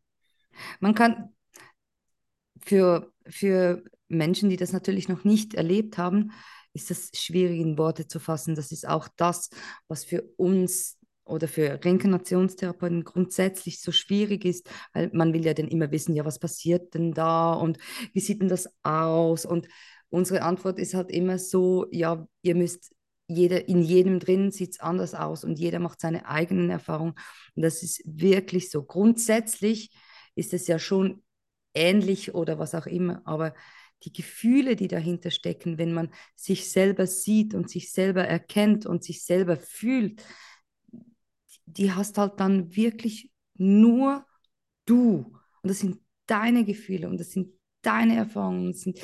[0.80, 1.34] Man kann
[2.64, 6.32] für, für Menschen, die das natürlich noch nicht erlebt haben,
[6.74, 8.56] ist das schwierig in Worte zu fassen.
[8.56, 9.50] Das ist auch das,
[9.88, 15.68] was für uns oder für Reinkarnationstherapeuten grundsätzlich so schwierig ist, weil man will ja dann
[15.68, 17.78] immer wissen, ja, was passiert denn da und
[18.14, 19.46] wie sieht denn das aus?
[19.46, 19.68] Und
[20.10, 22.94] unsere Antwort ist halt immer so, ja, ihr müsst
[23.28, 27.16] jeder, in jedem drin sieht es anders aus und jeder macht seine eigenen Erfahrungen.
[27.56, 28.84] Und das ist wirklich so.
[28.84, 29.92] Grundsätzlich
[30.36, 31.24] ist es ja schon
[31.74, 33.54] ähnlich oder was auch immer, aber
[34.04, 39.04] die Gefühle, die dahinter stecken, wenn man sich selber sieht und sich selber erkennt und
[39.04, 40.24] sich selber fühlt,
[41.66, 44.26] die hast halt dann wirklich nur
[44.86, 45.34] du.
[45.62, 49.00] Und das sind deine Gefühle und das sind deine Erfahrungen, das sind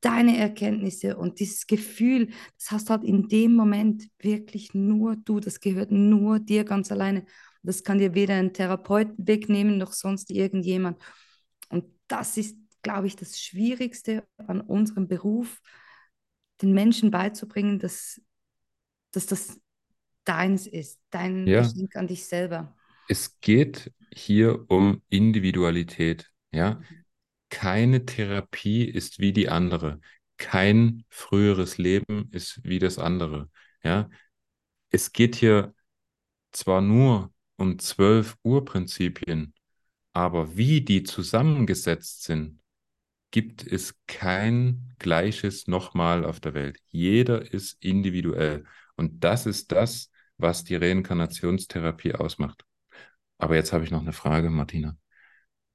[0.00, 5.60] deine Erkenntnisse und dieses Gefühl, das hast halt in dem Moment wirklich nur du, das
[5.60, 7.24] gehört nur dir ganz alleine.
[7.62, 11.02] Das kann dir weder ein Therapeut wegnehmen noch sonst irgendjemand.
[11.68, 15.60] Und das ist, glaube ich, das Schwierigste an unserem Beruf,
[16.62, 18.20] den Menschen beizubringen, dass,
[19.12, 19.60] dass das
[20.24, 22.76] deins ist, dein ja, Geschenk an dich selber.
[23.06, 26.30] es geht hier um Individualität.
[26.52, 26.80] Ja,
[27.50, 30.00] keine Therapie ist wie die andere.
[30.36, 33.50] Kein früheres Leben ist wie das andere.
[33.82, 34.08] Ja,
[34.90, 35.74] es geht hier
[36.52, 39.54] zwar nur um zwölf Urprinzipien,
[40.12, 42.60] aber wie die zusammengesetzt sind,
[43.30, 46.78] gibt es kein gleiches nochmal auf der Welt.
[46.90, 48.64] Jeder ist individuell.
[48.96, 52.64] Und das ist das, was die Reinkarnationstherapie ausmacht.
[53.38, 54.96] Aber jetzt habe ich noch eine Frage, Martina.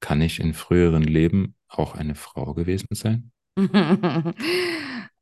[0.04, 3.32] Kann ich in früheren Leben auch eine Frau gewesen sein?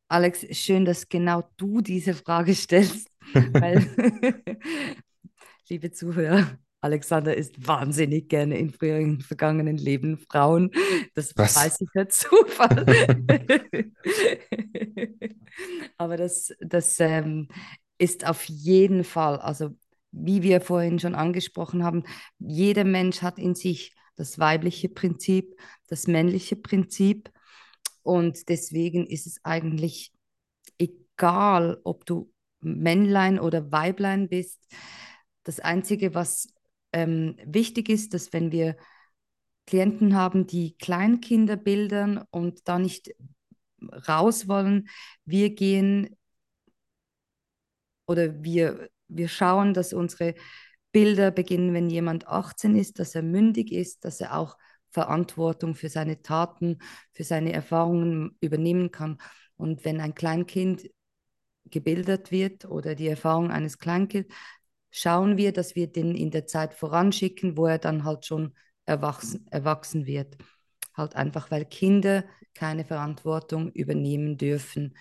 [0.09, 3.87] Alex, schön, dass genau du diese Frage stellst, weil,
[5.69, 10.73] liebe Zuhörer, Alexander ist wahnsinnig gerne in früheren vergangenen Leben Frauen.
[11.15, 11.55] Das Was?
[11.55, 12.85] weiß ich per Zufall.
[15.97, 17.47] Aber das, das ähm,
[17.99, 19.77] ist auf jeden Fall, also
[20.11, 22.03] wie wir vorhin schon angesprochen haben,
[22.41, 27.31] jeder Mensch hat in sich das weibliche Prinzip, das männliche Prinzip.
[28.03, 30.13] Und deswegen ist es eigentlich
[30.79, 34.67] egal, ob du Männlein oder Weiblein bist.
[35.45, 36.53] Das Einzige, was
[36.93, 38.77] ähm, wichtig ist, dass wenn wir
[39.67, 43.15] Klienten haben, die Kleinkinder bildern und da nicht
[44.09, 44.89] raus wollen,
[45.25, 46.17] wir gehen
[48.07, 50.35] oder wir, wir schauen, dass unsere
[50.93, 54.57] Bilder beginnen, wenn jemand 18 ist, dass er mündig ist, dass er auch
[54.91, 56.79] Verantwortung für seine Taten,
[57.13, 59.19] für seine Erfahrungen übernehmen kann.
[59.57, 60.91] Und wenn ein Kleinkind
[61.67, 64.33] gebildet wird oder die Erfahrung eines Kleinkinds,
[64.91, 69.47] schauen wir, dass wir den in der Zeit voranschicken, wo er dann halt schon erwachsen,
[69.51, 70.37] erwachsen wird.
[70.95, 72.25] Halt einfach, weil Kinder
[72.55, 74.97] keine Verantwortung übernehmen dürfen.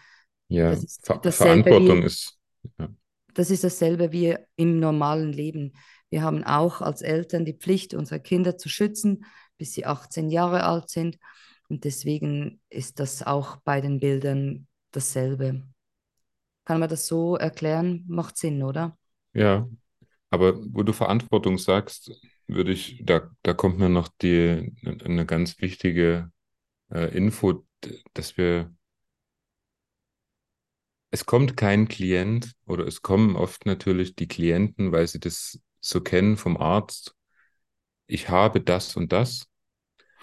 [0.49, 2.39] Ja, Das ist Ver Verantwortung ist,
[2.80, 2.89] ja,
[3.33, 5.73] das ist dasselbe wie im normalen Leben.
[6.09, 9.25] Wir haben auch als Eltern die Pflicht, unsere Kinder zu schützen,
[9.57, 11.17] bis sie 18 Jahre alt sind.
[11.69, 15.63] Und deswegen ist das auch bei den Bildern dasselbe.
[16.65, 18.03] Kann man das so erklären?
[18.07, 18.97] Macht Sinn, oder?
[19.33, 19.67] ja.
[20.31, 22.11] Aber wo du Verantwortung sagst,
[22.47, 26.31] würde ich, da, da kommt mir noch die, eine ganz wichtige
[26.89, 27.65] äh, Info,
[28.13, 28.73] dass wir,
[31.12, 36.02] es kommt kein Klient oder es kommen oft natürlich die Klienten, weil sie das so
[36.02, 37.15] kennen vom Arzt.
[38.08, 39.47] Ich habe das und das,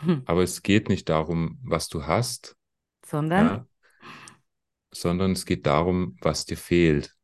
[0.00, 0.18] Hm.
[0.24, 2.56] aber es geht nicht darum, was du hast,
[3.04, 3.48] Sondern?
[3.48, 3.66] ja,
[4.90, 7.14] sondern es geht darum, was dir fehlt.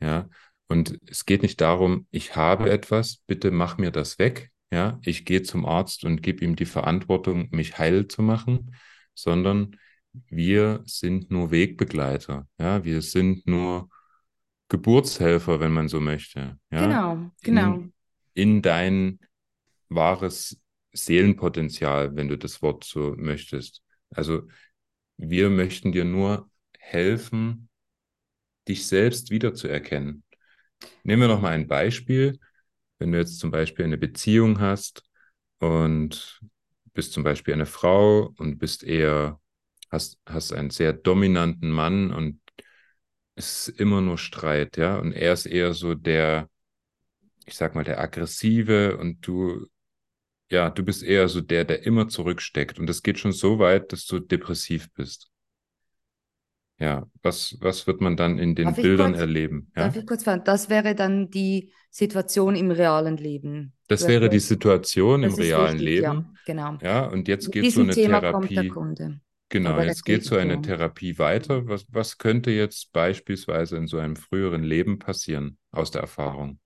[0.00, 0.28] Ja,
[0.68, 4.50] und es geht nicht darum, ich habe etwas, bitte mach mir das weg.
[4.72, 8.74] Ja, ich gehe zum Arzt und gebe ihm die Verantwortung, mich heil zu machen,
[9.14, 9.76] sondern
[10.28, 12.46] wir sind nur Wegbegleiter.
[12.58, 13.88] Ja, wir sind nur
[14.68, 16.58] Geburtshelfer, wenn man so möchte.
[16.70, 17.74] Ja, Genau, genau.
[17.74, 17.92] in,
[18.34, 19.18] in dein
[19.88, 20.60] wahres
[20.92, 23.82] Seelenpotenzial, wenn du das Wort so möchtest.
[24.10, 24.48] Also
[25.16, 27.68] wir möchten dir nur helfen,
[28.68, 30.24] dich selbst wiederzuerkennen.
[31.04, 32.38] Nehmen wir noch mal ein Beispiel.
[32.98, 35.04] Wenn du jetzt zum Beispiel eine Beziehung hast
[35.60, 36.40] und
[36.94, 39.39] bist zum Beispiel eine Frau und bist eher,
[39.90, 42.40] hast, hast einen sehr dominanten Mann und
[43.34, 44.98] es ist immer nur Streit, ja.
[44.98, 46.48] Und er ist eher so der,
[47.46, 49.66] ich sag mal, der Aggressive und du,
[50.50, 52.78] ja, du bist eher so der, der immer zurücksteckt.
[52.78, 55.30] Und das geht schon so weit, dass du depressiv bist.
[56.78, 59.70] Ja, was, was wird man dann in den Darf Bildern kurz, erleben?
[59.74, 60.44] darf Ja, ich kurz fragen?
[60.44, 63.74] Das wäre dann die Situation im realen Leben.
[63.88, 66.34] Das wäre die Situation im realen wichtig, ja, Leben.
[66.46, 66.78] genau.
[66.80, 70.24] Ja, und jetzt geht so eine Thema kommt der Therapie, Kunde genau, der jetzt geht
[70.24, 70.62] so eine Klient.
[70.62, 71.66] Therapie weiter.
[71.68, 76.60] Was, was könnte jetzt beispielsweise in so einem früheren Leben passieren aus der Erfahrung?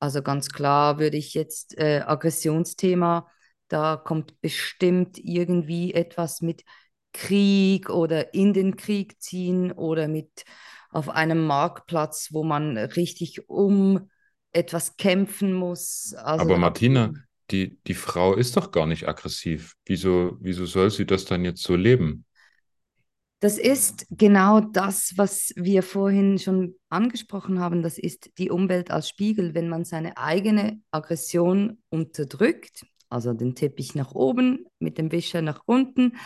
[0.00, 3.28] Also ganz klar würde ich jetzt äh, Aggressionsthema,
[3.68, 6.64] da kommt bestimmt irgendwie etwas mit
[7.12, 10.44] Krieg oder in den Krieg ziehen oder mit
[10.90, 14.10] auf einem Marktplatz, wo man richtig um
[14.52, 16.14] etwas kämpfen muss.
[16.14, 17.12] Also Aber Martina,
[17.52, 19.74] die, die Frau ist doch gar nicht aggressiv.
[19.84, 22.24] Wieso, wieso soll sie das dann jetzt so leben?
[23.40, 27.82] Das ist genau das, was wir vorhin schon angesprochen haben.
[27.82, 29.54] Das ist die Umwelt als Spiegel.
[29.54, 35.62] Wenn man seine eigene Aggression unterdrückt, also den Teppich nach oben mit dem Wischer nach
[35.66, 36.16] unten,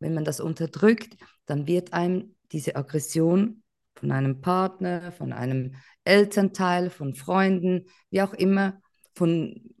[0.00, 1.16] wenn man das unterdrückt,
[1.46, 3.62] dann wird einem diese Aggression
[3.94, 8.80] von einem Partner, von einem Elternteil, von Freunden, wie auch immer,
[9.14, 9.74] von,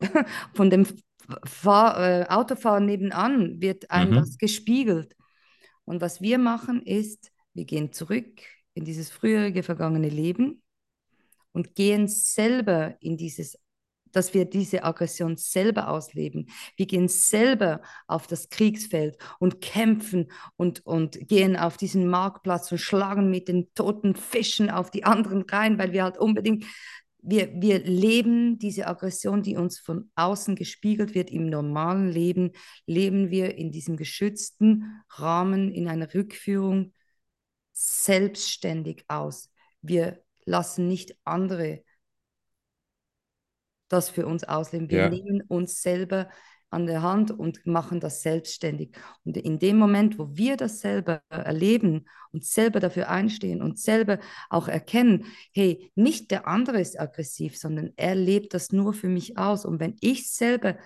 [0.54, 0.86] von dem
[1.44, 4.16] Fahr äh, Autofahren nebenan, wird einem Mhm.
[4.16, 5.14] das gespiegelt.
[5.84, 8.40] Und was wir machen ist, wir gehen zurück
[8.74, 10.62] in dieses frühere vergangene Leben
[11.52, 13.58] und gehen selber in dieses,
[14.12, 16.50] dass wir diese Aggression selber ausleben.
[16.76, 22.78] Wir gehen selber auf das Kriegsfeld und kämpfen und, und gehen auf diesen Marktplatz und
[22.78, 26.64] schlagen mit den toten Fischen auf die anderen rein, weil wir halt unbedingt
[27.26, 31.30] wir, wir leben diese Aggression, die uns von außen gespiegelt wird.
[31.30, 32.52] Im normalen Leben
[32.86, 36.92] leben wir in diesem geschützten Rahmen, in einer Rückführung
[37.72, 39.50] selbstständig aus.
[39.82, 41.82] Wir lassen nicht andere
[43.88, 44.90] das für uns ausleben.
[44.90, 46.28] Wir Ja, nehmen uns selber
[46.76, 48.94] an der Hand und machen das selbstständig.
[49.24, 54.18] Und in dem Moment, wo wir das selber erleben und selber dafür einstehen und selber
[54.50, 59.38] auch erkennen, hey, nicht der andere ist aggressiv, sondern er lebt das nur für mich
[59.38, 59.64] aus.
[59.64, 60.76] Und wenn ich selber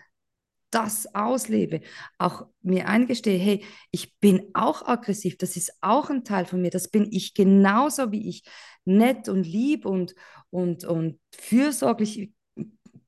[0.71, 1.81] das auslebe,
[2.19, 6.71] auch mir eingestehe, hey, ich bin auch aggressiv, das ist auch ein Teil von mir,
[6.71, 8.45] das bin ich genauso, wie ich
[8.85, 10.15] nett und lieb und,
[10.51, 12.33] und, und fürsorglich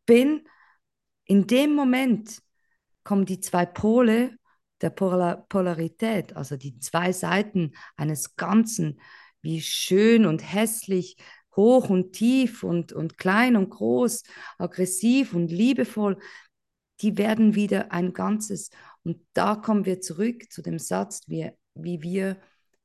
[0.04, 0.42] bin,
[1.26, 2.42] in dem Moment
[3.04, 4.36] kommen die zwei Pole
[4.80, 9.00] der Polar Polarität, also die zwei Seiten eines Ganzen,
[9.40, 11.16] wie schön und hässlich,
[11.56, 14.22] hoch und tief und, und klein und groß,
[14.58, 16.18] aggressiv und liebevoll,
[17.00, 18.70] die werden wieder ein Ganzes.
[19.04, 22.40] Und da kommen wir zurück zu dem Satz, wie, wie wir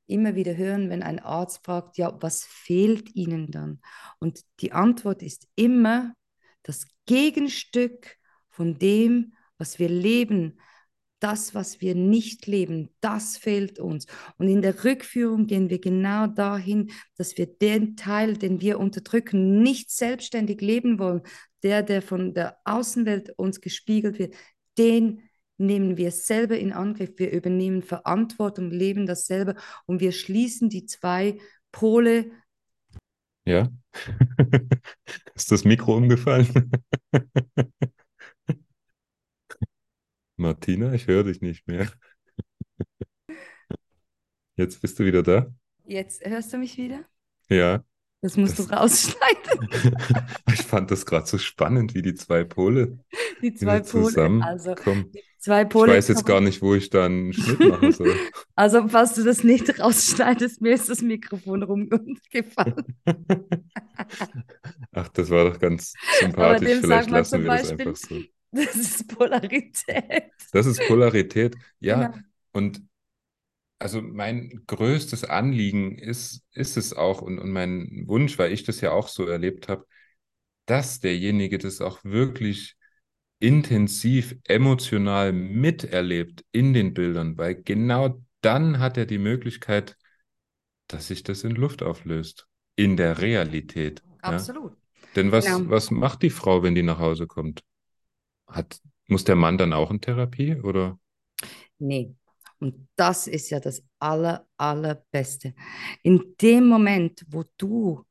[0.08, 3.82] immer wieder hören, wenn ein Arzt fragt, ja, was fehlt Ihnen dann?
[4.20, 6.14] Und die Antwort ist immer
[6.64, 8.18] das Gegenstück
[8.50, 10.60] von dem, was wir leben,
[11.20, 14.06] das, was wir nicht leben, das fehlt uns.
[14.38, 19.62] Und in der Rückführung gehen wir genau dahin, dass wir den Teil, den wir unterdrücken,
[19.62, 21.22] nicht selbstständig leben wollen,
[21.64, 24.36] der, der von der Außenwelt uns gespiegelt wird,
[24.78, 25.24] den
[25.58, 27.14] nehmen wir selber in Angriff.
[27.18, 29.56] Wir übernehmen Verantwortung, leben das selber
[29.88, 31.40] und wir schließen die zwei
[31.72, 32.32] Pole.
[33.46, 33.70] ja.
[35.36, 36.72] Ist das Mikro umgefallen?
[40.38, 41.92] Martina, ich höre dich nicht mehr.
[44.56, 45.48] Jetzt bist du wieder da?
[45.86, 47.02] Jetzt hörst du mich wieder?
[47.50, 47.84] Ja.
[48.22, 49.70] Das musst Das, du rausschneiden.
[50.54, 53.00] ich fand das gerade so spannend, wie die zwei Pole
[53.42, 54.42] Die zwei Pole.
[54.42, 54.76] Also
[55.14, 58.16] die zwei Ich Pole weiß jetzt gar nicht, wo ich da einen Schnitt machen soll.
[58.56, 62.98] Also, falls du das nicht rausschneidest, mir ist das Mikrofon rumgefallen.
[64.92, 66.80] Ach, das war doch ganz sympathisch.
[66.80, 68.16] Vielleicht lassen wir das Beispiel, einfach so.
[68.58, 70.32] Das ist Polarität.
[70.52, 71.56] Das ist Polarität.
[71.86, 72.10] Genau.
[72.10, 72.14] Ja,
[72.52, 72.82] und
[73.80, 78.82] also mein größtes Anliegen ist, ist es auch und, und mein Wunsch, weil ich das
[78.82, 79.86] ja auch so erlebt habe,
[80.66, 82.76] dass derjenige das auch wirklich
[83.40, 89.98] intensiv emotional miterlebt in den Bildern, weil genau dann hat er die Möglichkeit,
[90.88, 94.04] dass sich das in Luft auflöst, in der Realität.
[94.26, 94.32] Ja?
[94.34, 94.78] Absolut.
[95.16, 95.70] Denn was, Genau.
[95.70, 97.64] was macht die Frau, wenn die nach Hause kommt?
[98.48, 101.00] Hat, muss der Mann dann auch in Therapie oder?
[101.80, 102.16] Nee.
[102.60, 105.54] Und das ist ja das aller, allerbeste.
[106.02, 108.04] In dem Moment, wo du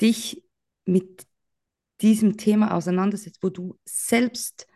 [0.00, 0.44] dich
[0.84, 1.26] mit
[2.00, 4.66] diesem Thema auseinandersetzt, wo du selbst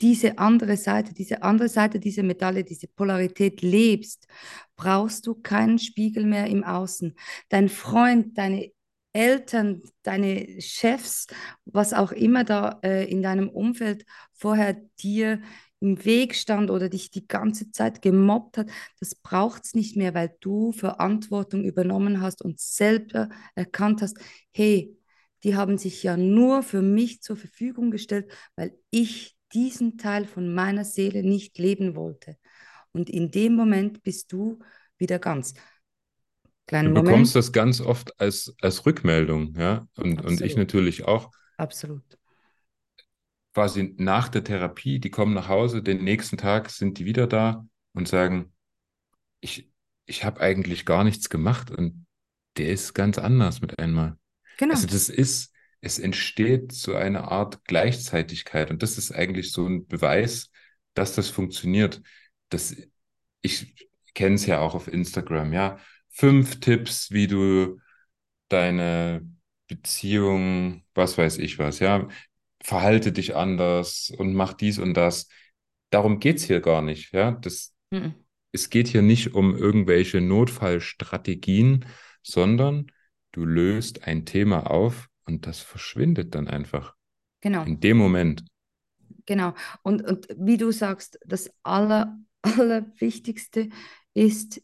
[0.00, 4.28] diese andere Seite, diese andere Seite dieser Medaille, diese Polarität lebst,
[4.76, 7.14] brauchst du keinen Spiegel mehr im Außen.
[7.48, 8.70] Dein Freund, deine
[9.18, 11.26] Eltern, deine Chefs,
[11.64, 15.42] was auch immer da äh, in deinem Umfeld vorher dir
[15.80, 20.14] im Weg stand oder dich die ganze Zeit gemobbt hat, das braucht es nicht mehr,
[20.14, 24.18] weil du Verantwortung übernommen hast und selber erkannt hast,
[24.52, 24.96] hey,
[25.42, 30.54] die haben sich ja nur für mich zur Verfügung gestellt, weil ich diesen Teil von
[30.54, 32.36] meiner Seele nicht leben wollte.
[32.92, 34.60] Und in dem Moment bist du
[34.96, 35.54] wieder ganz.
[36.68, 37.46] Kleinen du bekommst Moment.
[37.46, 41.30] das ganz oft als, als Rückmeldung, ja, und, und ich natürlich auch.
[41.56, 42.02] Absolut.
[43.54, 47.66] Quasi nach der Therapie, die kommen nach Hause, den nächsten Tag sind die wieder da
[47.94, 48.52] und sagen,
[49.40, 49.70] ich,
[50.04, 52.06] ich habe eigentlich gar nichts gemacht und
[52.58, 54.18] der ist ganz anders mit einmal.
[54.58, 54.74] Genau.
[54.74, 59.86] Also das ist, es entsteht so eine Art Gleichzeitigkeit und das ist eigentlich so ein
[59.86, 60.50] Beweis,
[60.92, 62.02] dass das funktioniert.
[62.50, 62.76] Das,
[63.40, 65.78] ich kenne es ja auch auf Instagram, ja.
[66.18, 67.78] Fünf Tipps, wie du
[68.48, 69.24] deine
[69.68, 72.08] Beziehung, was weiß ich was, ja,
[72.60, 75.28] verhalte dich anders und mach dies und das.
[75.90, 77.30] Darum geht es hier gar nicht, ja.
[77.30, 78.14] Das, mhm.
[78.50, 81.84] Es geht hier nicht um irgendwelche Notfallstrategien,
[82.22, 82.90] sondern
[83.30, 86.96] du löst ein Thema auf und das verschwindet dann einfach.
[87.42, 87.62] Genau.
[87.62, 88.44] In dem Moment.
[89.26, 89.54] Genau.
[89.82, 93.68] Und, und wie du sagst, das Aller, Allerwichtigste
[94.14, 94.62] ist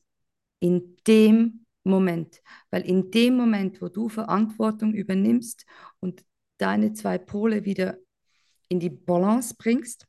[0.65, 2.41] in dem Moment.
[2.71, 5.67] Weil in dem Moment, wo du Verantwortung übernimmst
[6.01, 6.25] und
[6.57, 7.99] deine zwei Pole wieder
[8.69, 10.07] in die Balance bringst,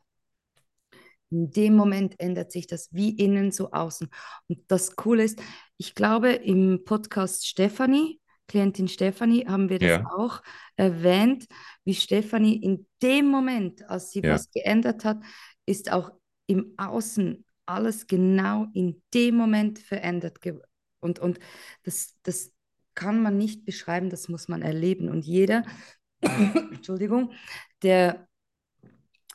[1.29, 4.09] in dem Moment ändert sich das wie innen so außen.
[4.47, 5.41] Und das Coole ist,
[5.75, 10.05] ich glaube, im Podcast Stefanie, Klientin Stefanie, haben wir das ja.
[10.15, 10.41] auch
[10.77, 11.47] erwähnt,
[11.83, 14.35] wie Stefanie in dem Moment, als sie ja.
[14.35, 15.21] was geändert hat,
[15.65, 16.11] ist auch
[16.47, 20.39] im Außen alles genau in dem Moment verändert.
[20.99, 21.39] Und, und
[21.83, 22.51] das, das
[22.93, 25.09] kann man nicht beschreiben, das muss man erleben.
[25.09, 25.63] Und jeder,
[26.21, 27.33] Entschuldigung,
[27.81, 28.27] der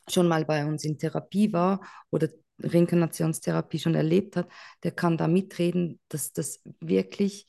[0.09, 2.29] schon mal bei uns in Therapie war oder
[2.63, 4.49] Reinkarnationstherapie schon erlebt hat,
[4.83, 7.47] der kann da mitreden, dass das wirklich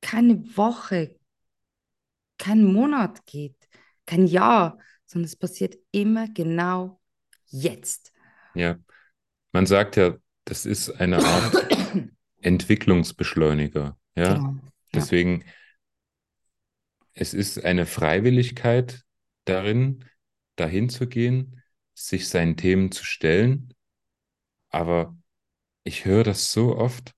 [0.00, 1.16] keine Woche,
[2.36, 3.56] kein Monat geht,
[4.06, 7.00] kein Jahr, sondern es passiert immer genau
[7.46, 8.12] jetzt.
[8.54, 8.78] Ja,
[9.54, 11.54] man sagt ja, das ist eine Art
[12.42, 13.96] Entwicklungsbeschleuniger.
[14.16, 14.56] Ja, genau.
[14.92, 15.44] deswegen,
[17.12, 19.04] es ist eine Freiwilligkeit
[19.44, 20.04] darin,
[20.56, 21.62] dahin zu gehen,
[21.94, 23.72] sich seinen Themen zu stellen.
[24.70, 25.16] Aber
[25.84, 27.14] ich höre das so oft,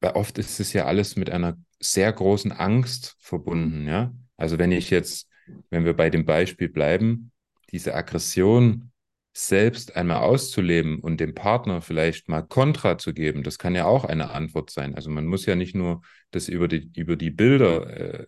[0.00, 4.14] weil oft ist es ja alles mit einer sehr großen Angst verbunden, ja.
[4.38, 5.28] Also wenn ich jetzt,
[5.68, 7.30] wenn wir bei dem Beispiel bleiben,
[7.70, 8.90] diese Aggression
[9.36, 14.04] selbst einmal auszuleben und dem Partner vielleicht mal Kontra zu geben, das kann ja auch
[14.04, 14.94] eine Antwort sein.
[14.94, 18.26] Also man muss ja nicht nur das über die, über die Bilder äh,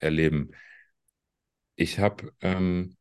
[0.00, 0.50] erleben.
[1.76, 2.96] Ich habe ähm,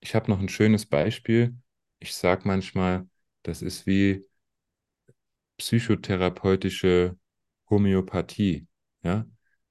[0.00, 1.56] ich noch ein schönes Beispiel.
[2.00, 3.06] Ich sage manchmal,
[3.42, 4.26] das ist wie
[5.58, 7.18] psychotherapeutische
[7.70, 8.66] Homöopathie.
[9.02, 9.26] Ja?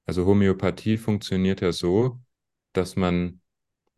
[0.06, 2.20] Also Homöopathie funktioniert ja so,
[2.72, 3.40] dass man,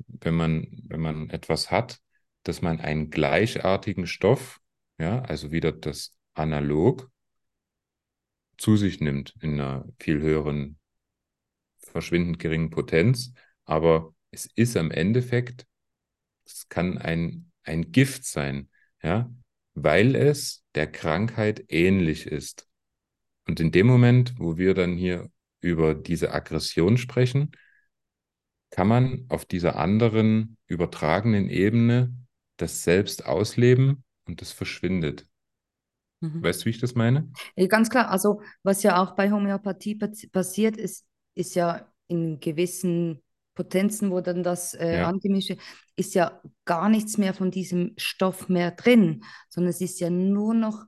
[0.08, 2.00] wenn man, wenn man etwas hat,
[2.44, 4.60] dass man einen gleichartigen Stoff,
[4.98, 7.10] ja, also wieder das Analog,
[8.56, 10.78] zu sich nimmt in einer viel höheren,
[11.78, 13.32] verschwindend geringen Potenz.
[13.64, 15.66] Aber es ist am Endeffekt,
[16.44, 18.68] es kann ein, ein Gift sein,
[19.02, 19.32] ja,
[19.74, 22.68] weil es der Krankheit ähnlich ist.
[23.46, 25.30] Und in dem Moment, wo wir dann hier
[25.60, 27.52] über diese Aggression sprechen,
[28.70, 32.14] kann man auf dieser anderen übertragenen Ebene
[32.56, 35.26] das selbst ausleben und das verschwindet.
[36.20, 36.42] Mhm.
[36.42, 37.30] Weißt du, wie ich das meine?
[37.56, 38.10] Ja, ganz klar.
[38.10, 43.22] Also, was ja auch bei Homöopathie passiert, ist, ist ja in gewissen
[43.54, 45.08] Potenzen, wo dann das äh, ja.
[45.08, 45.56] angemischt
[45.96, 50.54] ist ja gar nichts mehr von diesem Stoff mehr drin, sondern es ist ja nur
[50.54, 50.84] noch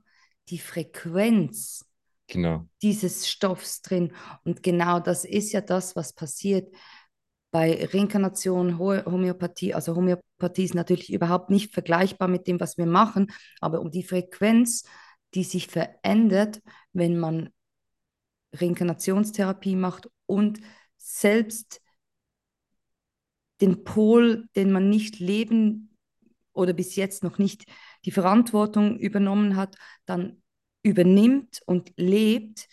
[0.49, 1.85] die Frequenz
[2.27, 2.67] genau.
[2.81, 4.13] dieses Stoffs drin.
[4.43, 6.73] Und genau das ist ja das, was passiert
[7.51, 9.73] bei Reinkarnation, Homöopathie.
[9.73, 13.31] Also Homöopathie ist natürlich überhaupt nicht vergleichbar mit dem, was wir machen,
[13.61, 14.83] aber um die Frequenz,
[15.33, 16.61] die sich verändert,
[16.93, 17.49] wenn man
[18.53, 20.59] Reinkarnationstherapie macht und
[20.97, 21.81] selbst
[23.61, 25.95] den Pol, den man nicht leben
[26.53, 27.65] oder bis jetzt noch nicht
[28.05, 29.75] die Verantwortung übernommen hat,
[30.05, 30.41] dann
[30.83, 32.67] übernimmt und lebt,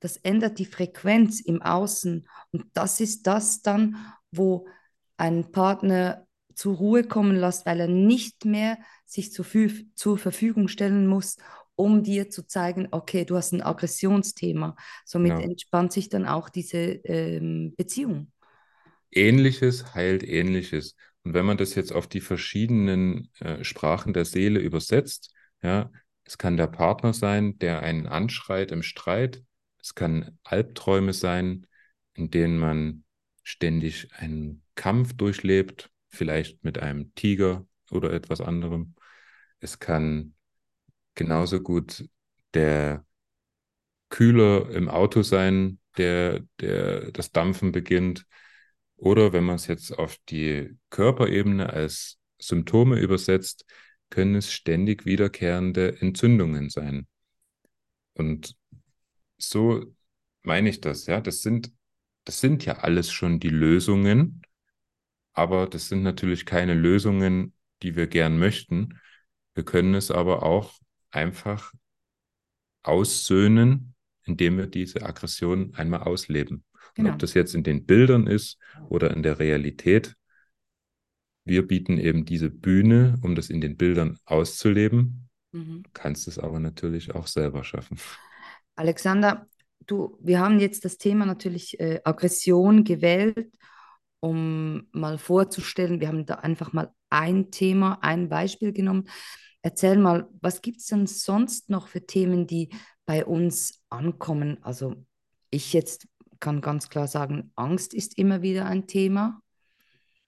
[0.00, 2.26] das ändert die Frequenz im Außen.
[2.52, 3.96] Und das ist das dann,
[4.32, 4.66] wo
[5.16, 9.46] ein Partner zur Ruhe kommen lässt, weil er nicht mehr sich zur,
[9.94, 11.36] zur Verfügung stellen muss,
[11.74, 14.76] um dir zu zeigen, okay, du hast ein Aggressionsthema.
[15.04, 15.44] Somit genau.
[15.44, 18.30] entspannt sich dann auch diese ähm, Beziehung.
[19.10, 20.96] Ähnliches heilt Ähnliches.
[21.24, 25.90] Und wenn man das jetzt auf die verschiedenen äh, Sprachen der Seele übersetzt, ja,
[26.24, 29.42] es kann der Partner sein, der einen anschreit im Streit.
[29.82, 31.66] Es kann Albträume sein,
[32.14, 33.04] in denen man
[33.50, 38.94] ständig einen Kampf durchlebt, vielleicht mit einem Tiger oder etwas anderem.
[39.58, 40.34] Es kann
[41.14, 42.08] genauso gut
[42.54, 43.04] der
[44.08, 48.26] Kühler im Auto sein, der, der das Dampfen beginnt.
[48.96, 53.64] Oder wenn man es jetzt auf die Körperebene als Symptome übersetzt,
[54.10, 57.06] können es ständig wiederkehrende Entzündungen sein.
[58.14, 58.56] Und
[59.38, 59.94] so
[60.42, 61.20] meine ich das, ja.
[61.20, 61.72] Das sind,
[62.30, 64.42] das sind ja alles schon die Lösungen,
[65.32, 69.00] aber das sind natürlich keine Lösungen, die wir gern möchten.
[69.54, 70.78] Wir können es aber auch
[71.10, 71.72] einfach
[72.84, 76.62] aussöhnen, indem wir diese Aggression einmal ausleben.
[76.94, 77.08] Genau.
[77.08, 80.14] Und ob das jetzt in den Bildern ist oder in der Realität,
[81.44, 85.28] wir bieten eben diese Bühne, um das in den Bildern auszuleben.
[85.50, 85.82] Mhm.
[85.82, 87.98] Du kannst es aber natürlich auch selber schaffen.
[88.76, 89.48] Alexander,
[89.90, 93.50] du, wir haben jetzt das Thema natürlich äh, Aggression gewählt,
[94.20, 99.08] um mal vorzustellen, wir haben da einfach mal ein Thema, ein Beispiel genommen.
[99.62, 102.70] Erzähl mal, was gibt es denn sonst noch für Themen, die
[103.04, 104.58] bei uns ankommen?
[104.62, 104.94] Also
[105.50, 106.06] ich jetzt
[106.38, 109.42] kann ganz klar sagen, Angst ist immer wieder ein Thema.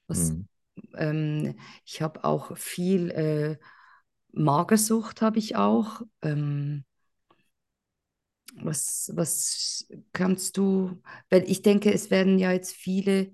[0.07, 0.49] Was, mhm.
[0.97, 1.55] ähm,
[1.85, 3.57] ich habe auch viel äh,
[4.33, 6.03] Magersucht, habe ich auch.
[6.23, 6.85] Ähm,
[8.55, 11.01] was, was kannst du,
[11.31, 13.33] weil ich denke, es werden ja jetzt viele,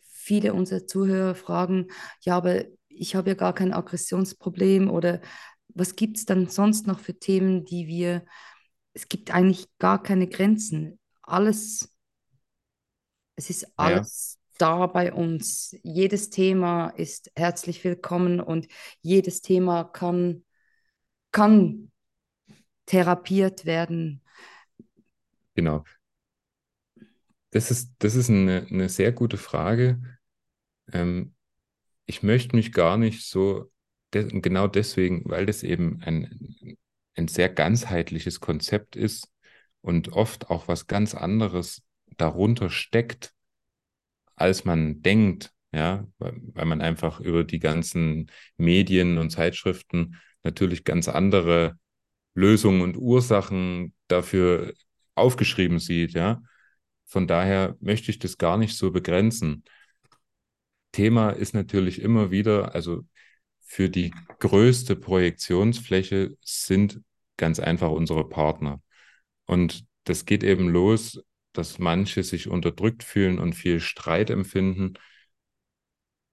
[0.00, 1.88] viele unserer Zuhörer fragen,
[2.20, 5.20] ja, aber ich habe ja gar kein Aggressionsproblem oder
[5.68, 8.24] was gibt es dann sonst noch für Themen, die wir,
[8.94, 10.98] es gibt eigentlich gar keine Grenzen.
[11.22, 11.96] Alles
[13.36, 14.54] es ist alles ja.
[14.58, 15.76] da bei uns.
[15.82, 18.66] Jedes Thema ist herzlich willkommen und
[19.02, 20.44] jedes Thema kann,
[21.30, 21.92] kann
[22.86, 24.22] therapiert werden.
[25.56, 25.84] Genau.
[27.50, 30.00] Das ist, das ist eine, eine sehr gute Frage.
[30.92, 31.34] Ähm,
[32.06, 33.72] ich möchte mich gar nicht so,
[34.14, 36.76] de genau deswegen, weil das eben ein,
[37.16, 39.30] ein sehr ganzheitliches Konzept ist
[39.82, 41.82] und oft auch was ganz anderes
[42.18, 43.34] darunter steckt,
[44.36, 50.84] als man denkt, ja, weil, weil man einfach über die ganzen Medien und Zeitschriften natürlich
[50.84, 51.78] ganz andere
[52.34, 54.74] Lösungen und Ursachen dafür
[55.16, 56.42] aufgeschrieben sieht, ja.
[57.04, 59.64] Von daher möchte ich das gar nicht so begrenzen.
[60.92, 63.04] Thema ist natürlich immer wieder, also
[63.60, 67.00] für die größte Projektionsfläche sind
[67.36, 68.80] ganz einfach unsere Partner.
[69.46, 71.20] Und das geht eben los
[71.56, 74.94] dass manche sich unterdrückt fühlen und viel Streit empfinden,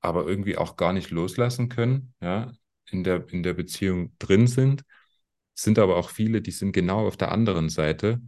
[0.02, 2.52] aber irgendwie auch gar nicht loslassen können, ja,
[2.90, 4.84] in der, in der Beziehung drin sind.
[5.56, 8.22] Sind aber auch viele, die sind genau auf der anderen Seite.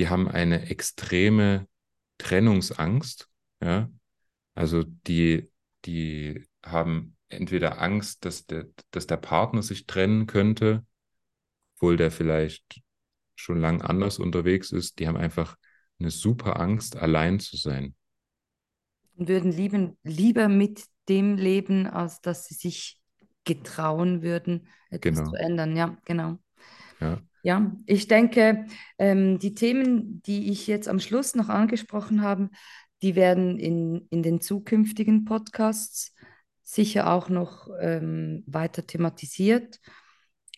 [0.00, 1.68] Die haben eine extreme
[2.16, 3.28] Trennungsangst,
[3.62, 3.90] ja.
[4.54, 5.52] Also die,
[5.84, 10.86] die haben entweder Angst, dass der, dass der Partner sich trennen könnte,
[11.76, 12.80] obwohl der vielleicht
[13.34, 14.98] schon lang anders unterwegs ist.
[14.98, 15.56] Die haben einfach
[15.98, 17.94] eine super Angst, allein zu sein.
[19.16, 22.98] Und würden lieben, lieber mit dem leben, als dass sie sich
[23.44, 25.30] getrauen würden, etwas genau.
[25.30, 25.76] zu ändern.
[25.76, 26.38] Ja, genau.
[27.00, 27.20] Ja.
[27.42, 28.66] Ja, ich denke,
[28.98, 32.50] ähm, die Themen, die ich jetzt am Schluss noch angesprochen habe,
[33.02, 36.14] die werden in, in den zukünftigen Podcasts
[36.62, 39.80] sicher auch noch ähm, weiter thematisiert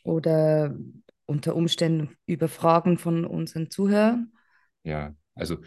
[0.03, 0.76] oder
[1.26, 4.32] unter Umständen über Fragen von unseren Zuhörern.
[4.82, 5.59] Ja, also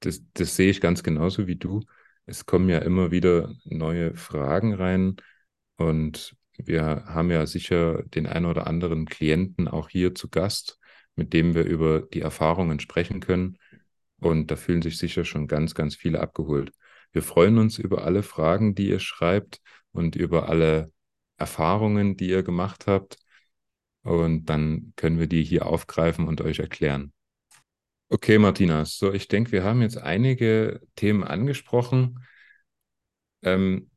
[0.00, 1.82] das, das sehe ich ganz genauso wie du.
[2.24, 5.16] Es kommen ja immer wieder neue Fragen rein
[5.76, 10.78] und wir haben ja sicher den einen oder anderen Klienten auch hier zu Gast,
[11.14, 13.58] mit dem wir über die Erfahrungen sprechen können.
[14.18, 16.72] Und da fühlen sich sicher schon ganz, ganz viele abgeholt.
[17.12, 19.60] Wir freuen uns über alle Fragen, die ihr schreibt
[19.92, 20.92] und über alle
[21.36, 23.18] Erfahrungen, die ihr gemacht habt.
[24.02, 27.12] Und dann können wir die hier aufgreifen und euch erklären.
[28.08, 32.24] Okay, Martina, so ich denke, wir haben jetzt einige Themen angesprochen.
[33.42, 33.90] Ähm,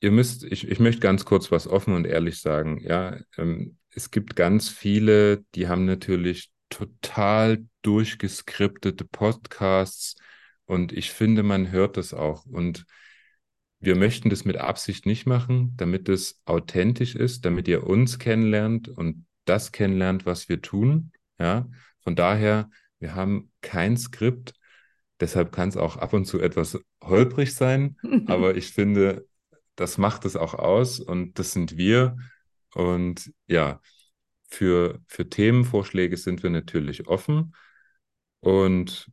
[0.00, 2.80] ihr müsst, ich, ich möchte ganz kurz was offen und ehrlich sagen.
[2.80, 10.16] Ja, ähm, es gibt ganz viele, die haben natürlich total durchgeskriptete Podcasts
[10.66, 12.44] und ich finde, man hört das auch.
[12.44, 12.84] Und
[13.78, 18.88] wir möchten das mit Absicht nicht machen, damit es authentisch ist, damit ihr uns kennenlernt
[18.88, 21.12] und das kennenlernt, was wir tun.
[21.38, 21.68] Ja,
[22.00, 24.54] von daher, wir haben kein Skript.
[25.20, 29.26] Deshalb kann es auch ab und zu etwas holprig sein, aber ich finde,
[29.76, 32.16] das macht es auch aus und das sind wir.
[32.74, 33.80] Und ja,
[34.48, 37.54] für, für Themenvorschläge sind wir natürlich offen.
[38.40, 39.10] Und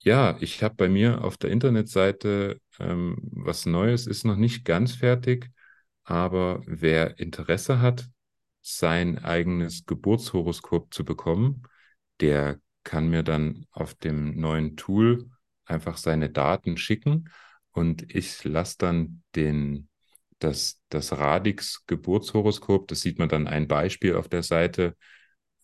[0.00, 4.94] ja, ich habe bei mir auf der Internetseite ähm, was Neues, ist noch nicht ganz
[4.94, 5.50] fertig,
[6.04, 8.08] aber wer Interesse hat,
[8.62, 11.62] sein eigenes Geburtshoroskop zu bekommen,
[12.20, 15.30] der kann mir dann auf dem neuen Tool
[15.64, 17.30] einfach seine Daten schicken
[17.72, 19.88] und ich lasse dann den,
[20.38, 24.96] das, das Radix Geburtshoroskop, das sieht man dann ein Beispiel auf der Seite.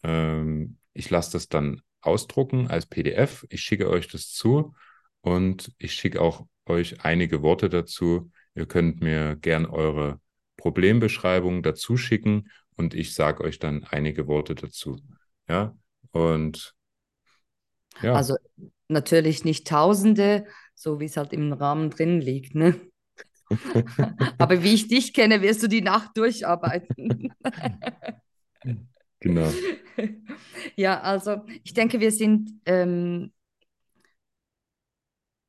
[0.03, 3.47] Ähm, ich lasse das dann ausdrucken als PDF.
[3.51, 4.75] Ich schicke euch das zu
[5.21, 8.31] und ich schicke auch euch einige Worte dazu.
[8.55, 10.21] Ihr könnt mir gern eure
[10.57, 15.01] Problembeschreibung dazu schicken und ich sage euch dann einige Worte dazu.
[15.49, 15.77] Ja,
[16.13, 16.75] und
[18.03, 18.15] ja.
[18.15, 18.37] Also
[18.89, 20.47] natürlich nicht Tausende,
[20.77, 22.79] so wie es halt im Rahmen drin liegt, ne?
[24.39, 27.33] Aber wie ich dich kenne, wirst du die Nacht durcharbeiten.
[29.20, 29.51] genau.
[30.77, 33.33] Ja, also ich denke, wir sind ähm,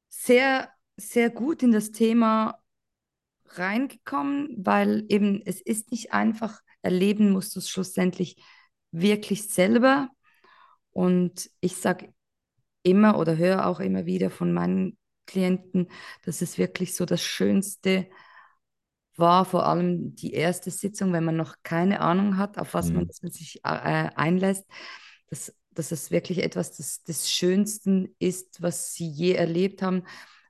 [0.10, 2.60] sehr, sehr gut in das Thema
[3.46, 8.38] reingekommen, weil eben es ist nicht einfach, erleben musst du es schlussendlich
[8.92, 10.10] wirklich selber.
[10.92, 12.14] Und ich sage
[12.84, 14.98] immer oder höre auch immer wieder von meinen
[15.28, 15.90] Klienten,
[16.24, 18.10] dass es wirklich so das Schönste
[19.16, 23.08] war, vor allem die erste Sitzung, wenn man noch keine Ahnung hat, auf was mhm.
[23.22, 24.66] man sich äh, einlässt,
[25.28, 30.04] dass, dass es wirklich etwas des, des Schönsten ist, was sie je erlebt haben,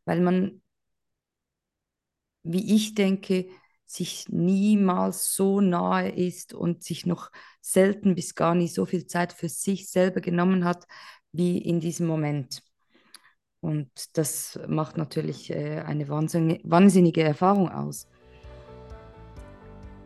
[0.05, 0.61] weil man,
[2.43, 3.47] wie ich denke,
[3.85, 9.31] sich niemals so nahe ist und sich noch selten bis gar nie so viel Zeit
[9.31, 10.85] für sich selber genommen hat
[11.31, 12.61] wie in diesem Moment.
[13.61, 18.07] Und das macht natürlich äh, eine wahnsinnige Erfahrung aus.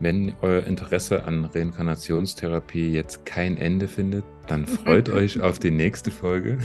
[0.00, 6.10] Wenn euer Interesse an Reinkarnationstherapie jetzt kein Ende findet, dann freut euch auf die nächste
[6.10, 6.58] Folge.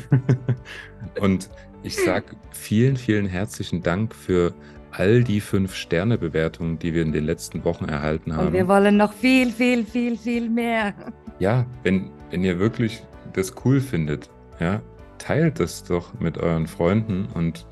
[1.20, 1.50] Und
[1.84, 4.54] ich sage vielen, vielen herzlichen Dank für
[4.92, 8.48] all die fünf Sterne-Bewertungen, die wir in den letzten Wochen erhalten haben.
[8.48, 10.96] Und wir wollen noch viel, viel, viel, viel mehr.
[11.38, 14.82] Ja, wenn, wenn ihr wirklich das cool findet, ja,
[15.18, 17.66] teilt es doch mit euren Freunden und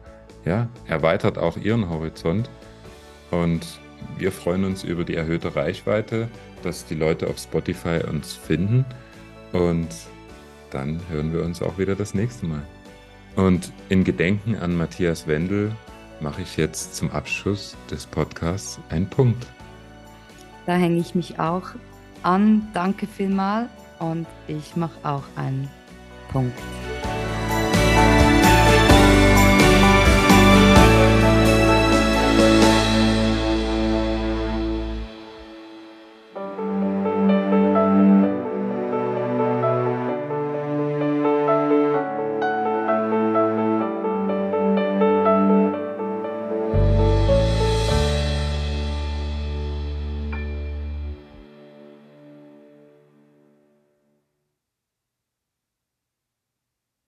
[0.45, 2.49] ja, erweitert auch ihren Horizont.
[3.31, 3.65] Und
[4.17, 6.29] wir freuen uns über die erhöhte Reichweite,
[6.63, 8.85] dass die Leute auf Spotify uns finden.
[9.51, 9.87] Und
[10.71, 12.63] dann hören wir uns auch wieder das nächste Mal.
[13.35, 15.71] Und in Gedenken an Matthias Wendel
[16.21, 19.45] mache ich jetzt zum Abschluss des Podcasts einen Punkt.
[20.65, 21.69] Da hänge ich mich auch
[22.23, 22.67] an.
[22.73, 23.69] Danke vielmal.
[23.99, 25.69] Und ich mache auch einen
[26.31, 26.57] Punkt.